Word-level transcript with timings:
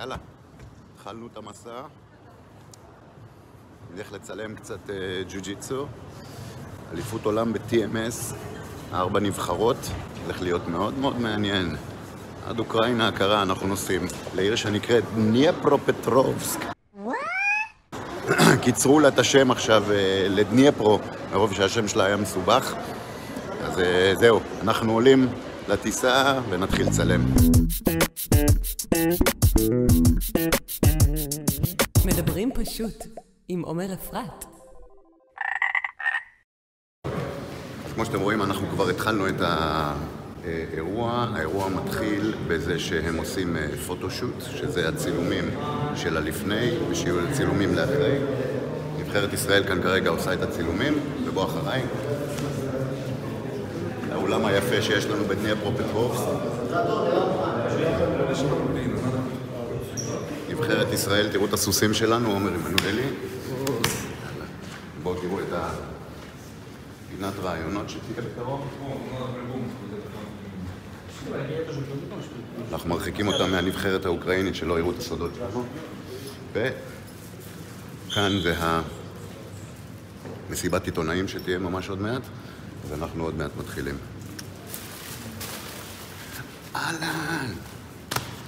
יאללה, 0.00 0.16
התחלנו 0.94 1.26
את 1.26 1.36
המסע. 1.36 1.82
נלך 3.94 4.12
לצלם 4.12 4.54
קצת 4.54 4.90
אה, 4.90 4.94
ג'ו-ג'יצו. 5.28 5.86
אליפות 6.92 7.24
עולם 7.24 7.52
ב-TMS, 7.52 8.34
ארבע 8.92 9.20
נבחרות, 9.20 9.76
הולך 10.24 10.42
להיות 10.42 10.68
מאוד 10.68 10.98
מאוד 10.98 11.20
מעניין. 11.20 11.76
עד 12.46 12.58
אוקראינה 12.58 13.08
הקרה 13.08 13.42
אנחנו 13.42 13.66
נוסעים 13.66 14.06
לעיר 14.34 14.56
שנקראת 14.56 15.04
דניפרו-פטרובסק. 15.14 16.60
קיצרו 18.62 19.00
לה 19.00 19.08
את 19.08 19.18
השם 19.18 19.50
עכשיו 19.50 19.84
אה, 19.92 20.26
לדניפרו, 20.28 20.98
מרוב 21.32 21.54
שהשם 21.54 21.88
שלה 21.88 22.04
היה 22.04 22.16
מסובך. 22.16 22.74
אז 23.62 23.80
אה, 23.80 24.12
זהו, 24.20 24.40
אנחנו 24.62 24.92
עולים 24.92 25.28
לטיסה 25.68 26.40
ונתחיל 26.50 26.86
לצלם. 26.86 27.24
פשוט 32.64 33.04
עם 33.48 33.62
עומר 33.62 33.94
אפרת. 33.94 34.44
אז 37.86 37.92
כמו 37.94 38.04
שאתם 38.04 38.20
רואים, 38.20 38.42
אנחנו 38.42 38.68
כבר 38.68 38.88
התחלנו 38.88 39.28
את 39.28 39.40
האירוע. 39.40 41.26
האירוע 41.34 41.68
מתחיל 41.68 42.34
בזה 42.48 42.78
שהם 42.78 43.16
עושים 43.16 43.56
אה, 43.56 43.66
פוטושוט, 43.86 44.34
שזה 44.40 44.88
הצילומים 44.88 45.44
של 45.96 46.16
הלפני, 46.16 46.70
ושיהיו 46.90 47.16
צילומים 47.32 47.74
לאחרי. 47.74 48.18
נבחרת 48.98 49.32
ישראל 49.32 49.64
כאן 49.64 49.82
כרגע 49.82 50.10
עושה 50.10 50.32
את 50.32 50.42
הצילומים, 50.42 50.94
ובוא 51.24 51.44
אחריי. 51.44 51.82
האולם 54.12 54.46
היפה 54.46 54.82
שיש 54.82 55.06
לנו 55.06 55.24
בדניפרו 55.24 55.72
פטרובס. 55.72 56.20
נבחרת 60.60 60.92
ישראל, 60.92 61.32
תראו 61.32 61.46
את 61.46 61.52
הסוסים 61.52 61.94
שלנו, 61.94 62.32
עומר 62.32 62.50
עמנואלי. 62.54 63.08
בואו 65.02 65.20
תראו 65.20 65.40
את 65.40 65.52
הפינת 65.52 67.34
רעיונות 67.42 67.90
שתהיה. 67.90 68.26
אנחנו 72.72 72.90
מרחיקים 72.90 73.28
אותם 73.28 73.50
מהנבחרת 73.50 74.04
האוקראינית 74.04 74.54
שלא 74.54 74.78
יראו 74.78 74.90
את 74.90 74.98
הסודות 74.98 75.30
שלנו. 75.34 75.64
וכאן 76.52 78.32
זה 78.42 78.54
המסיבת 80.48 80.86
עיתונאים 80.86 81.28
שתהיה 81.28 81.58
ממש 81.58 81.88
עוד 81.88 82.00
מעט, 82.00 82.22
אז 82.84 82.92
אנחנו 82.92 83.24
עוד 83.24 83.34
מעט 83.34 83.50
מתחילים. 83.58 83.96
אהלן! 86.76 87.52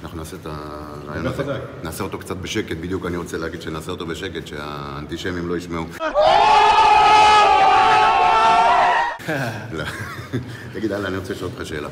אנחנו 0.03 0.19
נעשה 0.19 0.37
את 0.37 0.47
הרעיון 0.47 1.27
הזה, 1.27 1.59
נעשה 1.83 2.05
אותו 2.05 2.19
קצת 2.19 2.37
בשקט, 2.37 2.77
בדיוק 2.77 3.07
אני 3.07 3.17
רוצה 3.17 3.39
להגיד 3.39 3.63
שנעשה 3.63 3.91
אותו 3.91 4.07
בשקט, 4.07 4.47
שהאנטישמים 4.47 5.49
לא 5.49 5.57
ישמעו. 5.57 5.85
לא. 9.73 9.85
תגיד, 10.73 10.93
אהלן, 10.93 11.07
אני 11.07 11.17
רוצה 11.17 11.33
לשאול 11.33 11.51
אותך 11.55 11.67
שאלה. 11.67 11.89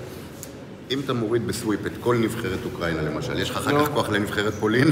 אם 0.91 1.00
אתה 1.05 1.12
מוריד 1.12 1.47
בסוויפ 1.47 1.86
את 1.86 1.92
כל 2.00 2.16
נבחרת 2.16 2.58
אוקראינה 2.64 3.03
למשל, 3.03 3.38
יש 3.38 3.50
לך 3.50 3.56
אחר 3.56 3.84
כך 3.84 3.91
כוח 3.92 4.08
לנבחרת 4.08 4.55
פולין? 4.55 4.88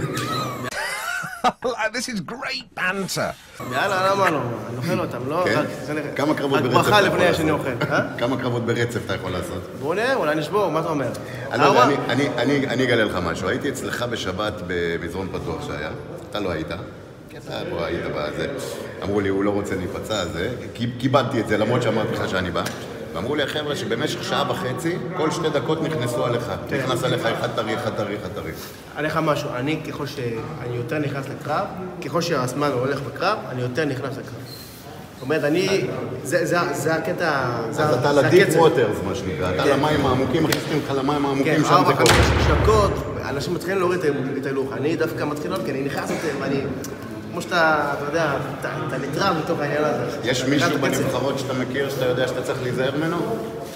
This 1.95 2.09
is 2.09 2.21
great 2.31 2.79
banter. 2.79 3.63
יאללה, 3.73 4.11
למה 4.15 4.31
לא? 4.31 4.39
אני 4.69 4.77
אוכל 4.77 5.01
אותם, 5.01 5.29
לא? 5.29 5.45
כן? 5.45 5.65
כמה 6.17 6.35
קרבות 6.35 6.63
ברצף 6.63 6.77
רק 6.77 6.87
אתה 6.89 6.91
ברכה 6.91 7.07
יכול 7.07 7.23
לפני 7.23 7.35
שאני 7.35 7.51
לעשות? 7.51 7.67
אוכל, 7.83 7.93
אה? 7.93 8.01
כמה 8.19 8.37
קרבות 8.37 8.67
ברצף 8.67 9.01
אתה 9.07 9.15
יכול 9.15 9.31
לעשות? 9.31 9.63
בוא 9.81 9.95
נראה, 9.95 10.15
אולי 10.15 10.35
נשבור, 10.35 10.69
מה 10.71 10.81
אתה 10.81 10.89
אומר? 10.89 11.09
אני 11.53 11.65
לא 12.79 12.85
אגלה 12.85 13.05
לך 13.05 13.15
משהו. 13.17 13.49
הייתי 13.49 13.69
אצלך 13.69 14.03
בשבת 14.03 14.53
במזרון 14.67 15.29
פתוח 15.33 15.67
שהיה, 15.67 15.91
אתה 16.31 16.41
לא 16.41 16.51
היית. 16.51 16.67
אתה 16.67 17.61
פה 17.71 17.87
היית 17.87 18.05
בזה. 18.17 18.47
אמרו 19.03 19.21
לי, 19.21 19.29
הוא 19.29 19.45
לא 19.45 19.51
רוצה 19.51 19.75
להיפצע, 19.77 20.25
זה. 20.27 20.51
כי- 20.75 20.91
כיבדתי 20.99 21.41
את 21.41 21.48
זה, 21.48 21.58
למרות 21.58 21.83
שאמרתי 21.83 22.13
לך 22.14 22.29
שאני 22.29 22.51
בא. 22.51 22.63
ואמרו 23.18 23.34
לי 23.34 23.42
החבר'ה 23.42 23.77
שבמשך 23.77 24.24
שעה 24.24 24.51
וחצי, 24.51 24.96
כל 25.17 25.30
שתי 25.30 25.51
דקות 25.51 25.83
נכנסו 25.83 26.24
עליך. 26.24 26.52
נכנס 26.84 27.05
עליך 27.05 27.27
אחד 27.27 27.48
טרי, 27.56 27.74
אחד 27.77 27.90
טרי, 27.96 28.17
אחד 28.17 28.29
טרי. 28.34 28.51
לך 29.01 29.17
משהו, 29.23 29.48
אני 29.56 29.80
ככל 29.89 30.06
שאני 30.06 30.30
יותר 30.77 30.98
נכנס 30.98 31.24
לקרב, 31.28 31.67
ככל 32.05 32.20
שהזמן 32.20 32.70
הולך 32.73 33.01
בקרב, 33.01 33.39
אני 33.48 33.62
יותר 33.62 33.84
נכנס 33.84 34.12
לקרב. 34.12 34.34
זאת 35.14 35.23
אומרת, 35.23 35.45
אני, 35.45 35.86
זה- 36.23 36.95
הקטע, 36.95 37.42
אז 37.70 37.80
אתה 37.80 38.12
ל 38.13 38.19
deep. 38.19 38.48
waters, 38.57 38.96
מה 39.08 39.14
שנקרא. 39.14 39.55
אתה 39.55 39.62
כן. 39.64 39.68
למים 39.70 40.07
העמוקים, 40.07 40.45
מכניסים 40.45 40.80
אותך 40.83 40.98
למים 40.98 41.18
כן, 41.23 41.24
העמוקים, 41.24 41.64
שם 41.64 41.73
ארבע, 41.74 41.89
זה 41.89 41.95
קורה. 41.95 42.12
חמש 42.14 42.46
דקות, 42.62 42.92
אנשים 43.28 43.55
מתחילים 43.55 43.78
להוריד 43.78 44.01
את 44.40 44.46
ההילוך. 44.46 44.73
אני 44.73 44.96
דווקא 44.96 45.24
מתחיל 45.24 45.51
לעלות, 45.51 45.64
כי 45.67 45.73
אני 45.73 45.83
נכנס 45.83 46.11
יותר, 46.11 46.28
ואני, 46.40 46.61
כמו 47.33 47.42
שאתה, 47.42 47.84
אתה 47.96 48.05
יודע, 48.11 48.33
אתה 48.61 48.68
נטרל 48.98 49.33
בתוך 49.44 49.61
העניין 49.61 49.83
הזה. 49.84 50.18
יש 50.24 50.44
מישהו. 50.44 50.78
בנבחרות 50.80 51.39
שאתה 51.39 51.52
מכיר, 51.52 51.90
שאתה 51.90 52.05
יודע 52.05 52.28
שאתה 52.28 52.42
צריך 52.42 52.58
להיזהר 52.62 52.90
ממנו? 52.98 53.16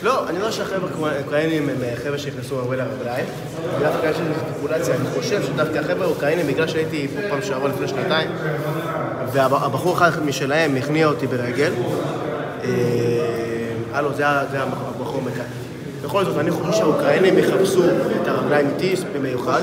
לא, 0.02 0.28
אני 0.28 0.38
יודע 0.38 0.52
שהחבר'ה 0.52 1.10
האוקראינים 1.12 1.68
הם 1.68 1.76
אה, 1.82 1.92
חבר'ה 2.04 2.18
שנכנסו 2.18 2.58
הרבה 2.58 2.76
לרגליים. 2.76 3.26
דווקא 3.80 4.06
יש 4.06 4.16
איזו 4.16 4.30
ספקולציה, 4.54 4.94
אני 4.94 5.08
חושב 5.14 5.42
שדווקא 5.42 5.78
החבר'ה 5.78 6.04
האוקראינים, 6.06 6.46
בגלל 6.46 6.66
שהייתי 6.68 7.08
פה 7.08 7.28
פעם 7.30 7.42
שעברה 7.42 7.68
לפני 7.68 7.88
שנתיים, 7.88 8.30
והבחור 9.32 9.94
אחד 9.94 10.24
משלהם 10.24 10.76
הכניע 10.76 11.06
אותי 11.06 11.26
ברגל, 11.26 11.72
אה, 12.64 12.68
הלו, 13.92 14.14
זה 14.14 14.26
ה- 14.28 14.44
זה 14.50 14.58
הבחור 14.62 15.22
מכאן. 15.22 15.44
בכל 16.04 16.24
זאת, 16.24 16.38
אני 16.38 16.50
חושב 16.50 16.72
שהאוקראינים 16.72 17.38
יחפשו 17.38 17.82
את 18.22 18.28
הרגליים 18.28 18.66
איתי 18.68 18.94
במיוחד, 19.12 19.60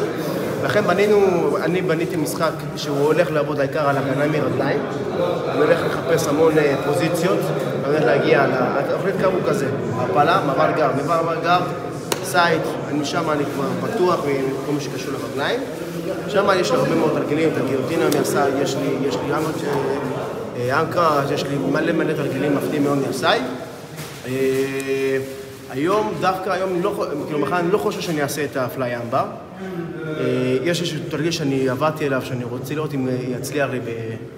לכן 0.64 0.84
בנינו, 0.84 1.58
אני 1.64 1.82
בניתי 1.82 2.16
משחק 2.16 2.52
שהוא 2.76 2.98
הולך 2.98 3.32
לעבוד 3.32 3.60
העיקר 3.60 3.90
על 3.90 3.98
הגנה 3.98 4.28
מרגליים, 4.28 4.80
אני 5.50 5.60
הולך 5.60 5.80
לחפש 5.86 6.28
המון 6.28 6.58
אה, 6.58 6.76
פוזיציות, 6.86 7.40
אני 7.40 7.94
הולך 7.94 8.04
להגיע, 8.06 8.46
התוכנית 8.52 9.16
קו 9.22 9.26
הוא 9.26 9.42
כזה, 9.50 9.70
הפלה, 9.98 10.42
מעבר 10.48 10.72
גב, 10.78 10.92
מעבר 11.08 11.36
גב, 11.44 11.62
סייד, 12.24 12.62
משם 12.94 13.30
אני 13.30 13.44
כבר 13.46 13.68
בטוח 13.84 14.20
מכל 14.20 14.72
מה 14.72 14.82
שקשור 14.82 15.14
לרגליים, 15.14 15.60
שם 16.28 16.48
יש 16.56 16.72
לי 16.72 16.78
הרבה 16.78 16.96
מאוד 16.96 17.12
תרגילים, 17.14 17.50
את 17.50 17.58
הגיליוטינה 17.58 18.06
מהסייד, 18.18 18.54
יש 18.62 18.76
לי, 18.76 19.08
יש 19.08 19.16
לי 19.16 19.34
אמות, 19.38 19.56
אה, 20.58 20.82
אנקרה, 20.82 21.22
יש 21.34 21.44
לי 21.44 21.56
מלא 21.72 21.92
מלא 21.92 22.14
תרגילים 22.14 22.56
מפתיעים 22.56 22.84
מאוד 22.84 22.98
מהסייד. 23.08 23.44
אה, 24.28 24.32
היום, 25.70 26.14
דווקא 26.22 26.50
היום, 26.50 26.82
לא, 26.82 27.06
כאילו 27.26 27.40
מחר 27.40 27.60
אני 27.60 27.72
לא 27.72 27.78
חושב 27.78 28.02
שאני 28.02 28.22
אעשה 28.22 28.44
את 28.44 28.58
הפליי 28.58 28.98
אמבר. 28.98 29.26
אה, 30.20 30.58
יש 30.64 30.82
איזשהו 30.82 31.00
תרגיל 31.10 31.32
שאני 31.32 31.70
עבדתי 31.70 32.08
אליו, 32.08 32.22
שאני 32.26 32.44
רוצה 32.44 32.74
לראות 32.74 32.94
אם 32.94 33.08
אה, 33.08 33.14
יצליח 33.38 33.70
לי 33.70 33.80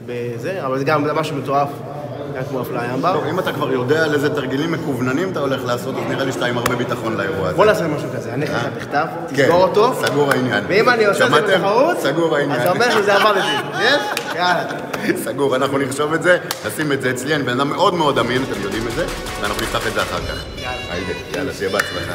בזה, 0.06 0.66
אבל 0.66 0.78
זה 0.78 0.84
גם 0.84 1.04
משהו 1.16 1.36
מטורף, 1.36 1.70
גם 2.36 2.44
כמו 2.50 2.64
אמבר. 2.96 3.14
טוב, 3.14 3.24
אם 3.26 3.40
אתה 3.40 3.54
כבר 3.54 3.74
יודע 3.74 4.04
על 4.04 4.14
איזה 4.14 4.36
תרגלים 4.36 4.72
מקווננים 4.72 5.32
אתה 5.32 5.40
הולך 5.40 5.66
לעשות, 5.66 5.96
אז 5.96 6.02
נראה 6.10 6.24
לי 6.24 6.32
שאתה 6.32 6.46
עם 6.46 6.58
הרבה 6.58 6.76
ביטחון 6.76 7.18
לאירוע 7.18 7.48
הזה. 7.48 7.58
בוא 7.58 7.66
נעשה 7.66 7.88
משהו 7.88 8.10
כזה, 8.16 8.34
אני 8.34 8.46
אכניס 8.46 8.60
לך 8.60 8.68
בכתב, 8.78 9.06
כן, 9.36 9.44
תסגור 9.44 9.64
אותו. 9.64 9.94
סגור 10.06 10.32
העניין. 10.32 10.64
ואם 10.68 10.90
אני 10.90 11.06
עושה 11.06 11.26
את 11.26 11.32
זה? 11.32 11.42
בתחרות, 11.42 12.00
סגור 12.00 12.36
העניין. 12.36 12.60
אז 12.60 12.64
זה 12.64 12.70
אומר 12.70 12.92
שזה 12.92 13.16
עבד 13.16 13.34
לי. 13.36 13.42
יש? 13.86 14.02
יאללה. 14.36 14.64
סגור, 15.24 15.56
אנחנו 15.56 15.78
נרשום 15.78 16.14
את 16.14 16.24
זה, 16.24 16.38
נשים 16.68 16.92
את 16.92 17.02
זה 17.02 17.12
אצלי, 17.12 17.36
אני 17.36 17.44
בן 17.44 17.60
אדם 17.60 17.70
מאוד 17.70 17.94
מאוד 17.94 18.18
אמין, 18.18 18.44
אתם 18.52 18.62
יודעים 18.62 18.88
את 18.88 18.92
זה, 18.92 19.06
ואנחנו 19.42 19.62
נפתח 19.62 19.88
את 19.88 19.94
זה 19.94 20.02
אחר 20.02 20.20
כך. 20.20 20.46
יאללה, 21.36 21.54
שיהיה 21.54 21.72
בהצלחה. 21.72 22.14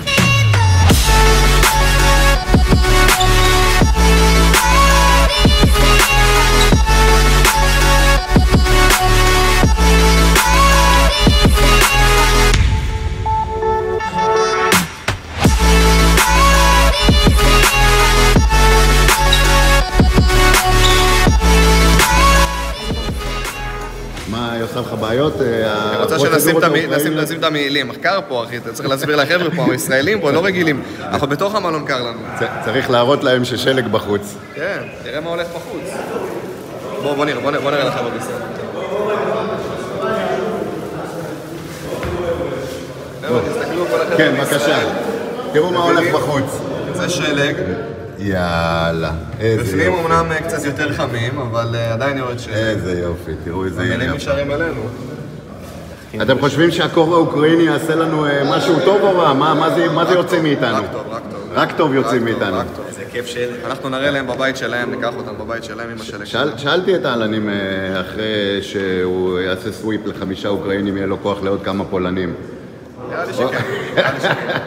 עושה 24.77 24.81
לך 24.81 25.01
בעיות? 25.01 25.33
רוצה 26.17 26.41
שנשים 26.41 26.57
את 26.57 27.23
נשים 27.23 27.39
את 27.39 27.45
המעילים. 27.45 27.89
מחקר 27.89 28.21
פה, 28.29 28.45
אחי, 28.45 28.57
אתה 28.57 28.73
צריך 28.73 28.89
להסביר 28.89 29.17
לחבר'ה 29.17 29.51
פה, 29.57 29.73
הישראלים 29.73 30.21
פה 30.21 30.31
לא 30.31 30.45
רגילים. 30.45 30.83
אנחנו 31.01 31.27
בתוך 31.27 31.55
המלון 31.55 31.85
קר 31.85 32.03
לנו. 32.03 32.21
צריך 32.65 32.91
להראות 32.91 33.25
להם 33.25 33.45
ששלג 33.45 33.87
בחוץ. 33.89 34.35
כן, 34.55 34.79
תראה 35.03 35.21
מה 35.21 35.31
הולך 35.31 35.47
בחוץ. 35.49 35.83
בוא, 37.03 37.15
בוא 37.15 37.25
נראה, 37.25 37.85
לחבר'ה 37.85 38.11
בישראל. 38.11 38.43
כן. 44.17 44.35
בבקשה. 44.39 44.79
תראו 45.53 45.71
מה 45.71 45.83
הולך 45.83 46.15
בחוץ. 46.15 46.61
זה 46.95 47.09
שלג. 47.09 47.57
יאללה, 48.19 49.13
איזה 49.41 49.63
בפנים 49.63 49.93
יופי. 49.93 50.01
אמנם 50.07 50.33
אה, 50.33 50.43
קצת 50.43 50.65
יותר 50.65 50.93
חמים, 50.93 51.39
אבל 51.39 51.75
אה, 51.75 51.93
עדיין 51.93 52.19
יורד 52.19 52.39
שלג. 52.39 52.55
איזה 52.55 53.01
יופי, 53.01 53.33
תראו 53.45 53.65
איזה 53.65 53.81
המילים 53.81 54.01
עניין. 54.01 54.15
נשארים 54.15 54.51
עלינו. 54.51 54.81
אתם 56.23 56.41
חושבים 56.41 56.71
שהקור 56.71 57.15
האוקראיני 57.15 57.63
יעשה 57.63 57.95
לנו 57.95 58.27
אה, 58.27 58.57
משהו 58.57 58.75
טוב 58.85 59.01
או 59.03 59.19
רע? 59.19 59.33
מה- 59.33 59.71
זה- 59.77 60.15
יוצא 60.15 60.41
מאיתנו? 60.43 60.77
רק 60.77 60.93
טוב, 60.93 61.03
רק 61.11 61.23
טוב. 61.31 61.41
רק 61.55 61.77
טוב 61.77 61.95
יוצאים 61.95 62.25
מאיתנו. 62.25 62.57
איזה 62.89 63.05
כיף 63.13 63.27
שלי. 63.27 63.45
אנחנו 63.67 63.89
נראה 63.89 64.11
להם 64.11 64.27
בבית 64.27 64.57
שלהם, 64.57 64.91
ניקח 64.91 65.11
אותם 65.17 65.39
בבית 65.39 65.65
שלהם, 65.65 65.99
של 66.03 66.25
שאל, 66.25 66.51
שאלתי 66.57 66.95
את 66.97 67.07
אהלנים 67.07 67.49
אה, 67.49 67.55
אחרי 68.01 68.25
שהוא 68.63 69.39
יעשה 69.41 69.73
סוויפ 69.73 70.07
לחמישה 70.07 70.49
אוקראינים, 70.49 70.97
יהיה 70.97 71.07
לו 71.07 71.23
כוח 71.23 71.43
לעוד 71.43 71.63
כמה 71.65 71.85
פולנים. 71.85 72.35
נראה 73.11 73.25
לי 73.25 73.33
שכן, 73.33 73.63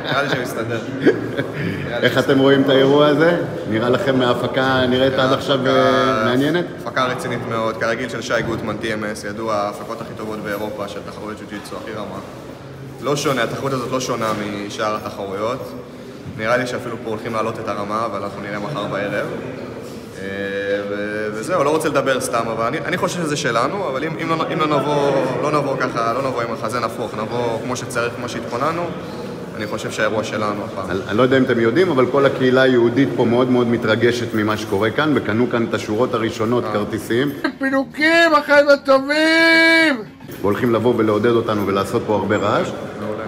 נראה 0.04 0.24
לי 0.24 0.30
שהוא 0.30 0.44
יסתדר. 0.44 0.80
איך 2.04 2.18
אתם 2.18 2.40
רואים 2.40 2.62
את 2.62 2.70
האירוע 2.70 3.08
הזה? 3.08 3.38
נראה 3.70 3.90
לכם 3.90 4.20
מההפקה 4.20 4.86
נראית 4.90 5.14
עד 5.14 5.34
עכשיו 5.34 5.68
אה, 5.68 6.26
מעניינת? 6.26 6.66
הפקה 6.82 7.06
רצינית 7.06 7.40
מאוד, 7.50 7.78
כרגיל 7.78 8.10
של 8.10 8.22
שי 8.22 8.42
גוטמן, 8.46 8.76
TMS, 8.82 9.28
ידוע 9.28 9.56
ההפקות 9.56 10.02
הכי 10.02 10.14
טובות 10.18 10.40
באירופה 10.40 10.88
של 10.88 11.00
תחרויות 11.06 11.38
ג'ו-ג'יצו, 11.40 11.76
הכי 11.84 11.92
רמה. 11.92 12.20
לא 13.02 13.16
שונה, 13.16 13.44
התחרות 13.44 13.74
הזאת 13.74 13.92
לא 13.92 14.00
שונה 14.00 14.32
משאר 14.68 14.96
התחרויות. 14.96 15.72
נראה 16.38 16.58
לי 16.58 16.68
שאפילו 16.68 16.96
פה 17.04 17.10
הולכים 17.10 17.34
להעלות 17.34 17.60
את 17.60 17.68
הרמה, 17.68 18.06
אבל 18.06 18.24
אנחנו 18.24 18.42
נראה 18.42 18.60
מחר 18.60 18.86
בערב. 18.86 19.28
אה, 20.22 20.82
וזהו, 21.34 21.64
לא 21.64 21.70
רוצה 21.70 21.90
לדבר 21.90 22.22
סתם, 22.22 22.44
אבל 22.52 22.66
אני, 22.66 22.78
אני 22.80 22.98
חושב 22.98 23.22
שזה 23.22 23.36
שלנו, 23.36 23.90
אבל 23.90 24.04
אם, 24.04 24.12
אם, 24.22 24.30
לא, 24.30 24.46
אם 24.54 24.60
לא, 24.60 24.68
נבוא, 24.68 25.12
לא 25.42 25.52
נבוא 25.52 25.78
ככה, 25.78 26.14
לא 26.14 26.30
נבוא 26.30 26.42
עם 26.42 26.54
החזה 26.54 26.80
נפוך, 26.80 27.14
נבוא 27.18 27.60
כמו 27.64 27.76
שצריך, 27.76 28.14
כמו 28.16 28.30
שהתכוננו, 28.30 28.82
אני 29.60 29.68
חושב 29.68 29.92
שהאירוע 29.92 30.24
שלנו 30.24 30.66
הפעם. 30.66 30.92
אני 30.92 31.00
אני 31.08 31.18
לא 31.18 31.24
יודע 31.24 31.38
אם 31.38 31.44
אתם 31.44 31.60
יודעים, 31.60 31.92
אבל 31.92 32.06
כל 32.06 32.26
הקהילה 32.26 32.62
היהודית 32.62 33.10
פה 33.16 33.26
מאוד 33.26 33.50
מאוד 33.50 33.68
מתרגשת 33.68 34.34
ממה 34.34 34.58
שקורה 34.58 34.90
כאן, 34.90 35.12
וקנו 35.16 35.50
כאן 35.50 35.66
את 35.70 35.74
השורות 35.74 36.14
הראשונות 36.14 36.64
כרטיסים. 36.74 37.32
פינוקים, 37.60 38.34
החבר'ה 38.38 38.78
טובים! 38.86 40.04
והולכים 40.42 40.74
לבוא 40.74 40.94
ולעודד 40.98 41.32
אותנו 41.32 41.68
ולעשות 41.68 42.02
פה 42.08 42.16
הרבה 42.16 42.38
רעש. 42.38 42.68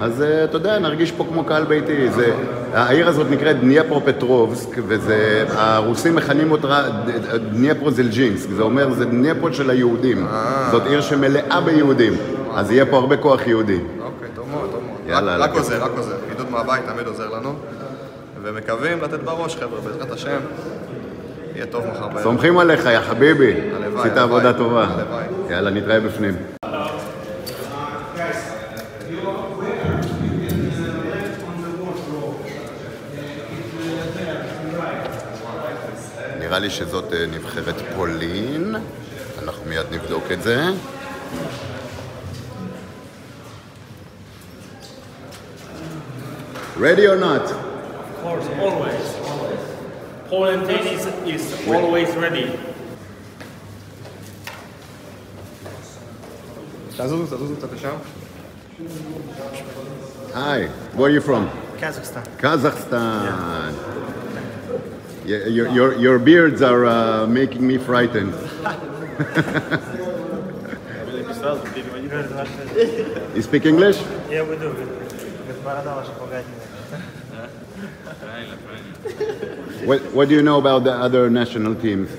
אז 0.01 0.21
אה, 0.21 0.43
אתה 0.43 0.57
יודע, 0.57 0.79
נרגיש 0.79 1.11
פה 1.11 1.25
כמו 1.29 1.43
קהל 1.43 1.63
ביתי. 1.63 2.11
זה, 2.11 2.33
העיר 2.73 3.07
הזאת 3.07 3.27
נקראת 3.29 3.59
דניפרו-פטרובסק, 3.59 4.77
והרוסים 4.87 6.15
מכנים 6.15 6.51
אותה 6.51 6.83
דניפרו-ז'ידובסק. 7.51 8.49
זה 8.49 8.61
אומר, 8.61 8.93
זה 8.93 9.05
דניפרו 9.05 9.53
של 9.53 9.69
היהודים. 9.69 10.27
זאת 10.71 10.87
עיר 10.87 11.01
שמלאה 11.01 11.61
ביהודים. 11.61 12.13
אז 12.55 12.71
יהיה 12.71 12.85
פה 12.85 12.97
הרבה 12.97 13.17
כוח 13.17 13.47
יהודי. 13.47 13.79
אוקיי, 14.03 14.27
טוב 14.35 14.49
מאוד, 14.51 14.69
טוב 14.71 14.83
מאוד. 14.87 14.99
יאללה, 15.07 15.37
רק. 15.37 15.53
עוזר, 15.53 15.83
רק 15.83 15.91
עוזר. 15.97 16.15
עידוד 16.29 16.49
מהבית 16.49 16.81
תמיד 16.93 17.07
עוזר 17.07 17.29
לנו. 17.29 17.53
ומקווים 18.43 19.01
לתת 19.01 19.19
בראש, 19.19 19.55
חבר'ה, 19.55 19.81
בעזרת 19.81 20.11
השם. 20.11 20.39
יהיה 21.55 21.65
טוב 21.65 21.85
מחר 21.87 22.07
בערב. 22.07 22.23
סומכים 22.23 22.57
עליך, 22.57 22.85
יא 22.85 22.99
חביבי. 22.99 23.53
הלוואי, 23.75 23.99
עשית 23.99 24.17
הלוואי. 24.17 24.19
עבודה 24.19 24.53
טובה. 24.53 24.83
הלוואי. 24.83 25.23
יאללה, 25.49 25.69
נתראה 25.69 25.99
בפנים. 25.99 26.33
לי 36.61 36.69
שזאת 36.69 37.13
אה, 37.13 37.25
נבחרת 37.25 37.75
פולין, 37.95 38.75
אנחנו 39.43 39.63
מיד 39.65 39.85
נבדוק 39.91 40.23
את 40.31 40.43
זה. 40.43 40.65
Ready 46.77 47.05
or 47.05 47.17
not? 47.17 47.45
Of 47.45 48.23
course, 48.23 48.47
always. 48.65 49.07
Poland 50.29 50.65
tennis 50.67 51.05
is 51.25 51.43
always 51.67 52.09
ready. 52.15 52.47
תזוז, 56.97 57.33
תזוז 57.33 57.57
קצת 57.57 57.73
לשם. 57.73 57.95
Hi, 60.33 60.69
where 60.95 61.07
are 61.07 61.09
you 61.09 61.21
from? 61.21 61.43
Kazakhstan. 61.81 62.23
Kazakhstan. 62.41 63.25
Yeah, 63.25 63.70
Yeah, 65.25 65.45
your, 65.45 65.69
your, 65.69 65.95
your 65.97 66.19
beards 66.19 66.63
are 66.63 66.85
uh, 66.85 67.27
making 67.27 67.65
me 67.65 67.77
frightened. 67.77 68.33
you 73.35 73.41
speak 73.41 73.65
English? 73.65 74.01
Yeah, 74.29 74.43
we 74.43 74.57
do. 74.57 74.71
what, 79.85 80.01
what 80.13 80.27
do 80.27 80.35
you 80.35 80.41
know 80.41 80.57
about 80.57 80.83
the 80.83 80.91
other 80.91 81.29
national 81.29 81.75
teams? 81.75 82.09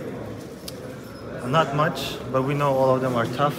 Not 1.46 1.74
much, 1.74 2.16
but 2.30 2.42
we 2.42 2.54
know 2.54 2.72
all 2.72 2.94
of 2.94 3.02
them 3.02 3.16
are 3.16 3.26
tough. 3.26 3.56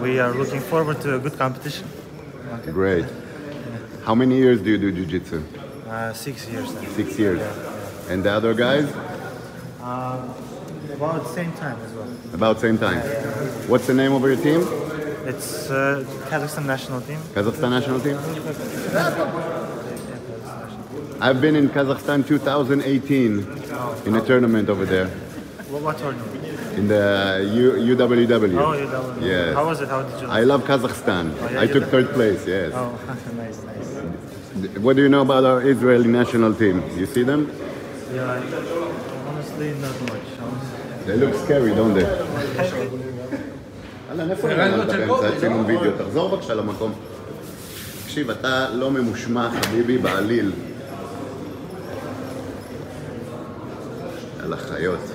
We 0.00 0.18
are 0.18 0.34
looking 0.34 0.60
forward 0.60 1.00
to 1.00 1.16
a 1.16 1.18
good 1.18 1.38
competition. 1.38 1.88
Okay. 2.60 2.72
Great. 2.72 3.06
How 4.04 4.14
many 4.14 4.36
years 4.36 4.60
do 4.60 4.70
you 4.70 4.78
do 4.78 4.92
jiu-jitsu? 4.92 5.42
Uh, 5.88 6.12
six 6.12 6.46
years. 6.48 6.72
Now. 6.74 6.82
Six 6.90 7.18
years. 7.18 7.40
Yeah. 7.40 7.71
And 8.12 8.22
the 8.22 8.30
other 8.30 8.52
guys? 8.52 8.84
Uh, 9.80 10.28
about 10.92 11.22
the 11.22 11.28
same 11.30 11.50
time 11.52 11.80
as 11.80 11.92
well. 11.94 12.08
About 12.34 12.60
same 12.60 12.76
time. 12.76 13.00
What's 13.70 13.86
the 13.86 13.94
name 13.94 14.12
of 14.12 14.20
your 14.22 14.36
team? 14.36 14.60
It's 15.24 15.70
uh, 15.70 16.04
Kazakhstan 16.28 16.66
national 16.66 17.00
team. 17.00 17.18
Kazakhstan 17.32 17.70
national 17.70 18.00
team? 18.00 18.18
I've 21.22 21.40
been 21.40 21.56
in 21.56 21.70
Kazakhstan 21.70 22.26
2018 22.26 23.48
in 24.04 24.14
a 24.14 24.20
tournament 24.26 24.68
over 24.68 24.84
there. 24.84 25.08
What, 25.08 25.96
tournament? 25.96 26.36
In 26.76 26.88
the 26.88 27.50
U- 27.50 27.96
UWW. 27.96 28.60
Oh, 28.60 28.72
know. 28.72 29.26
Yes. 29.26 29.54
How 29.54 29.64
was 29.64 29.80
it? 29.80 29.88
How 29.88 30.02
did 30.02 30.20
you? 30.20 30.28
I 30.28 30.42
love 30.42 30.64
Kazakhstan. 30.64 31.34
Oh, 31.40 31.48
yeah, 31.48 31.62
I 31.62 31.66
took 31.66 31.84
third 31.84 32.10
place, 32.10 32.46
yes. 32.46 32.72
Oh, 32.74 32.92
nice, 33.36 33.62
nice. 33.62 34.76
What 34.84 34.96
do 34.96 35.02
you 35.02 35.08
know 35.08 35.22
about 35.22 35.44
our 35.44 35.62
Israeli 35.62 36.08
national 36.08 36.52
team? 36.54 36.82
You 36.98 37.06
see 37.06 37.22
them? 37.22 37.50
Yeah, 38.14 39.28
honestly, 39.28 39.68
not 39.80 39.96
much. 40.10 40.28
They 41.06 41.16
look 41.16 41.34
scary, 41.44 41.74
don't 41.74 41.94
they? 41.94 42.06
אהלן, 44.10 44.30
איפה 44.30 44.48
נעלמת 44.48 44.86
באמצע 44.86 45.28
הצילום 45.28 45.64
וידאו? 45.66 45.90
תחזור 45.98 46.28
בבקשה 46.36 46.54
למקום. 46.54 46.92
תקשיב, 48.04 48.30
אתה 48.30 48.70
לא 48.70 48.90
ממושמע, 48.90 49.50
חביבי, 49.50 49.98
בעליל. 49.98 50.52
יאללה, 54.40 54.56
חיות. 54.56 55.11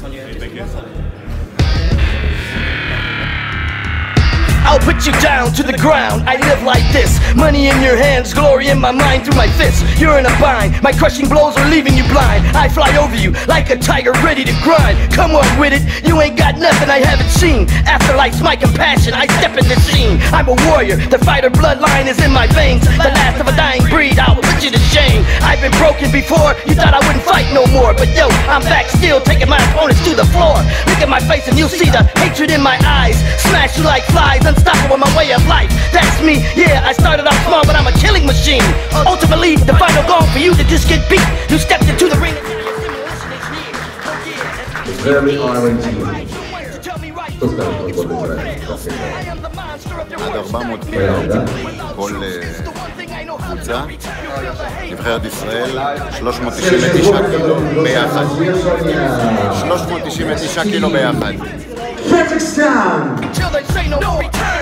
Thank 0.00 0.54
you. 0.54 1.09
Put 5.00 5.14
you 5.14 5.20
down 5.22 5.50
to 5.54 5.62
the 5.62 5.76
ground. 5.78 6.28
I 6.28 6.36
live 6.48 6.62
like 6.62 6.84
this. 6.92 7.18
Money 7.34 7.68
in 7.68 7.80
your 7.80 7.96
hands, 7.96 8.34
glory 8.34 8.68
in 8.68 8.78
my 8.78 8.92
mind 8.92 9.24
through 9.24 9.36
my 9.36 9.48
fists. 9.56 9.80
You're 9.98 10.18
in 10.18 10.26
a 10.26 10.40
bind. 10.40 10.76
My 10.82 10.92
crushing 10.92 11.26
blows 11.26 11.56
are 11.56 11.68
leaving 11.70 11.94
you 11.94 12.04
blind. 12.12 12.44
I 12.52 12.68
fly 12.68 12.94
over 12.98 13.16
you 13.16 13.32
like 13.48 13.70
a 13.70 13.78
tiger 13.78 14.12
ready 14.20 14.44
to 14.44 14.52
grind. 14.62 14.98
Come 15.12 15.32
on 15.32 15.48
with 15.58 15.72
it. 15.72 15.80
You 16.06 16.20
ain't 16.20 16.36
got 16.36 16.58
nothing 16.58 16.90
I 16.90 16.98
haven't 16.98 17.30
seen. 17.30 17.64
Afterlife's 17.88 18.42
my 18.42 18.56
compassion. 18.56 19.14
I 19.14 19.24
step 19.40 19.56
in 19.56 19.64
the 19.68 19.78
scene. 19.80 20.20
I'm 20.36 20.48
a 20.48 20.56
warrior. 20.68 20.96
The 20.96 21.18
fighter 21.18 21.48
bloodline 21.48 22.06
is 22.06 22.20
in 22.20 22.32
my 22.32 22.46
veins. 22.48 22.84
The 22.84 23.08
last 23.08 23.40
of 23.40 23.48
a 23.48 23.56
dying 23.56 23.88
breed. 23.88 24.18
I'll 24.18 24.36
put 24.36 24.62
you 24.62 24.70
to 24.70 24.78
shame. 24.92 25.24
I've 25.40 25.62
been 25.62 25.72
broken 25.80 26.12
before. 26.12 26.52
You 26.68 26.74
thought 26.76 26.92
I 26.92 27.00
wouldn't 27.06 27.24
fight 27.24 27.48
no 27.54 27.64
more. 27.72 27.94
But 27.94 28.12
yo, 28.12 28.28
I'm 28.52 28.62
back 28.68 28.90
still 28.90 29.20
taking 29.22 29.48
my 29.48 29.62
opponents 29.72 30.04
to 30.04 30.12
the 30.12 30.28
floor. 30.28 30.60
Look 30.92 31.00
at 31.00 31.08
my 31.08 31.20
face 31.20 31.48
and 31.48 31.56
you'll 31.56 31.72
see 31.72 31.88
the 31.88 32.04
hatred 32.20 32.50
in 32.50 32.60
my 32.60 32.76
eyes. 32.84 33.16
Smash 33.48 33.78
you 33.78 33.84
like 33.84 34.04
flies. 34.12 34.44
Unstoppable, 34.44 34.89
my 34.97 35.17
way 35.17 35.33
of 35.33 35.45
life. 35.47 35.69
That's 35.91 36.21
me. 36.21 36.35
Yeah, 36.55 36.87
I 36.89 36.93
started 36.93 37.27
off 37.27 37.39
small, 37.45 37.63
but 37.65 37.75
I'm 37.75 37.87
a 37.87 37.91
killing 37.99 38.25
machine. 38.25 38.63
Ultimately, 39.05 39.55
the 39.55 39.75
final 39.75 40.03
goal 40.07 40.25
for 40.33 40.39
you 40.39 40.53
to 40.55 40.63
just 40.63 40.87
get 40.87 41.09
beat. 41.09 41.25
You 41.49 41.57
stepped 41.57 41.87
into 41.87 42.07
the 42.09 42.17
ring. 42.17 42.35
Very 45.03 45.37
orange 45.37 45.83
team. 45.83 46.35
Co 47.39 47.47
skąd 47.47 47.77
to 47.77 47.83
wybrać? 47.85 48.39
עד 50.21 50.35
400 50.35 50.85
קילו, 50.85 51.13
כל 51.95 52.11
אה, 52.23 52.39
קבוצה. 53.37 53.81
נבחרת 54.91 55.25
ישראל, 55.25 55.69
399 56.19 57.21
קילו 57.31 57.55
ביחד. 57.83 58.25
399 59.59 60.63
קילו 60.63 60.89
ביחד. 60.89 61.33
Till 63.33 63.49
they 63.49 63.63
say 63.73 63.87
no 63.89 63.99
return. 64.19 64.58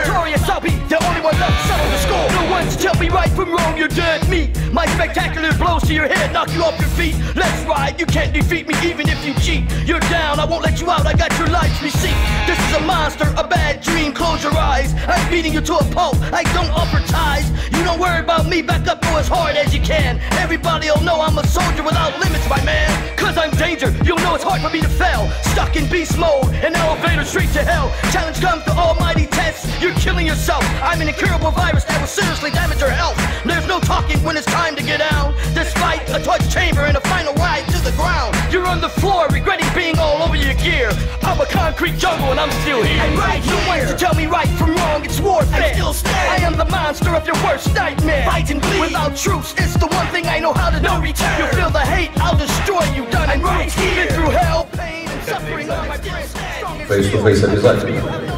I'll 0.49 0.61
be 0.61 0.71
the 0.89 0.97
only 1.05 1.21
one 1.21 1.39
left 1.39 1.69
settle 1.69 1.91
the 1.91 1.99
score. 1.99 2.29
No 2.41 2.51
one's 2.51 2.77
tell 2.77 2.95
me 2.99 3.09
right 3.09 3.31
from 3.31 3.53
wrong, 3.53 3.77
you're 3.77 3.89
dead. 3.89 4.29
Me, 4.29 4.51
my 4.73 4.87
Spectacular 4.87 5.53
blows 5.55 5.83
to 5.83 5.95
your 5.95 6.09
head, 6.09 6.33
knock 6.33 6.53
you 6.55 6.63
off 6.65 6.79
your 6.81 6.89
feet. 6.91 7.15
Let's 7.37 7.65
ride, 7.65 8.01
you 8.01 8.07
can't 8.07 8.33
defeat 8.33 8.67
me 8.67 8.75
even 8.83 9.09
if 9.09 9.25
you 9.27 9.35
cheat. 9.35 9.71
You're 9.87 10.01
down, 10.09 10.41
I 10.41 10.45
won't 10.45 10.65
let 10.65 10.81
you 10.81 10.91
out, 10.91 11.07
I 11.07 11.13
got 11.13 11.37
your 11.39 11.49
life's 11.49 11.83
receipt. 11.83 12.17
This 12.47 12.59
is 12.59 12.77
a 12.77 12.81
monster, 12.81 13.33
a 13.37 13.47
bad 13.47 13.83
dream, 13.83 14.13
close 14.13 14.43
your 14.43 14.57
eyes. 14.57 14.95
I'm 15.07 15.31
beating 15.31 15.53
you 15.53 15.61
to 15.61 15.77
a 15.77 15.85
pulp, 15.93 16.17
I 16.33 16.43
don't 16.55 16.71
offer 16.71 17.01
ties. 17.07 17.49
You 17.77 17.85
don't 17.85 18.01
worry 18.01 18.21
about 18.21 18.47
me, 18.47 18.63
back 18.63 18.89
up, 18.89 19.03
go 19.03 19.17
as 19.19 19.29
hard 19.29 19.57
as 19.57 19.75
you 19.75 19.81
can. 19.81 20.19
Everybody'll 20.33 21.03
know 21.03 21.21
I'm 21.21 21.37
a 21.39 21.47
soldier 21.47 21.83
without 21.83 22.19
limits, 22.19 22.49
my 22.49 22.63
man. 22.65 23.17
Cause 23.17 23.37
I'm 23.37 23.51
danger, 23.53 23.95
you'll 24.03 24.19
know 24.19 24.35
it's 24.35 24.45
hard 24.45 24.63
for 24.63 24.71
me 24.71 24.81
to 24.81 24.89
fail. 24.89 25.31
Stuck 25.53 25.77
in 25.77 25.89
beast 25.91 26.19
mode, 26.19 26.49
an 26.65 26.75
elevator 26.75 27.25
straight 27.25 27.53
to 27.53 27.63
hell. 27.63 27.93
Challenge 28.11 28.41
comes 28.41 28.65
to 28.65 28.73
almighty 28.73 29.27
else. 29.59 29.83
You're 29.83 29.95
killing 29.95 30.27
yourself. 30.27 30.65
I'm 30.83 31.01
an 31.01 31.09
incurable 31.09 31.51
virus 31.51 31.85
that 31.85 32.01
will 32.01 32.09
seriously 32.09 32.51
damage 32.51 32.81
your 32.81 32.91
health. 32.91 33.17
There's 33.45 33.67
no 33.67 33.81
talking 33.81 34.23
when 34.23 34.37
it's 34.37 34.47
time 34.47 34.77
to 34.77 34.83
get 34.83 34.99
down. 34.99 35.35
Despite 35.55 36.09
a 36.11 36.23
torch 36.23 36.49
chamber 36.53 36.83
and 36.83 36.97
a 36.97 37.01
final 37.01 37.35
ride 37.35 37.67
to 37.69 37.79
the 37.83 37.93
ground. 37.93 38.37
You're 38.53 38.67
on 38.67 38.81
the 38.81 38.89
floor 38.89 39.27
regretting 39.29 39.69
being 39.75 39.99
all 39.99 40.23
over 40.23 40.37
your 40.37 40.55
gear. 40.55 40.91
I'm 41.23 41.41
a 41.41 41.47
concrete 41.47 41.99
jungle 41.99 42.31
and 42.31 42.41
I'm 42.41 42.51
still 42.63 42.83
here. 42.83 43.01
I'm 43.01 43.17
right 43.17 43.43
here. 43.43 43.55
No 43.55 43.69
one 43.69 43.87
to 43.87 43.97
tell 43.97 44.15
me 44.15 44.27
right 44.27 44.49
from 44.59 44.75
wrong. 44.75 45.05
It's 45.05 45.21
warfare. 45.21 45.63
I 45.63 45.73
still 45.73 45.93
staring. 45.93 46.31
I 46.31 46.47
am 46.47 46.57
the 46.57 46.67
monster 46.67 47.15
of 47.15 47.27
your 47.27 47.37
worst 47.45 47.75
nightmare. 47.75 48.25
Fight 48.25 48.51
and 48.51 48.61
bleed. 48.61 48.81
Without 48.81 49.17
truce, 49.17 49.53
it's 49.57 49.75
the 49.75 49.87
one 49.87 50.07
thing 50.09 50.27
I 50.27 50.39
know 50.39 50.53
how 50.53 50.71
to 50.71 50.81
no 50.81 50.97
do. 50.97 51.09
Return. 51.09 51.39
You 51.39 51.47
feel 51.57 51.71
the 51.71 51.81
hate, 51.81 52.11
I'll 52.21 52.37
destroy 52.37 52.85
you. 52.95 53.09
Done 53.11 53.31
I'm 53.31 53.37
and 53.37 53.45
right 53.45 53.73
here. 53.73 54.07
Been 54.07 54.15
through 54.15 54.31
hell, 54.31 54.69
pain, 54.73 55.09
and 55.09 55.23
suffering. 55.25 55.71
All 55.71 55.87
my. 55.87 55.99
Face 55.99 57.11
to 57.11 57.23
face, 57.23 57.45
I 57.45 57.55
desire. 57.55 58.38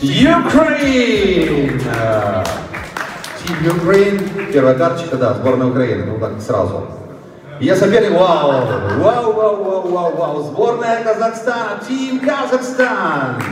Ukraine! 0.00 1.80
Team 3.42 3.58
Ukraine. 3.64 4.52
Первая 4.52 4.74
карточка, 4.74 5.16
да, 5.16 5.34
сборная 5.34 5.66
Украины. 5.66 6.04
Ну 6.06 6.18
так 6.20 6.32
сразу. 6.40 6.86
Ее 7.60 7.74
соперник, 7.74 8.12
вау, 8.12 8.52
вау, 9.00 9.32
вау, 9.32 9.64
вау, 9.64 9.88
вау, 9.90 10.16
вау. 10.16 10.42
Сборная 10.44 11.02
Казахстана, 11.02 11.80
Team 11.88 12.24
Казахстан. 12.24 13.42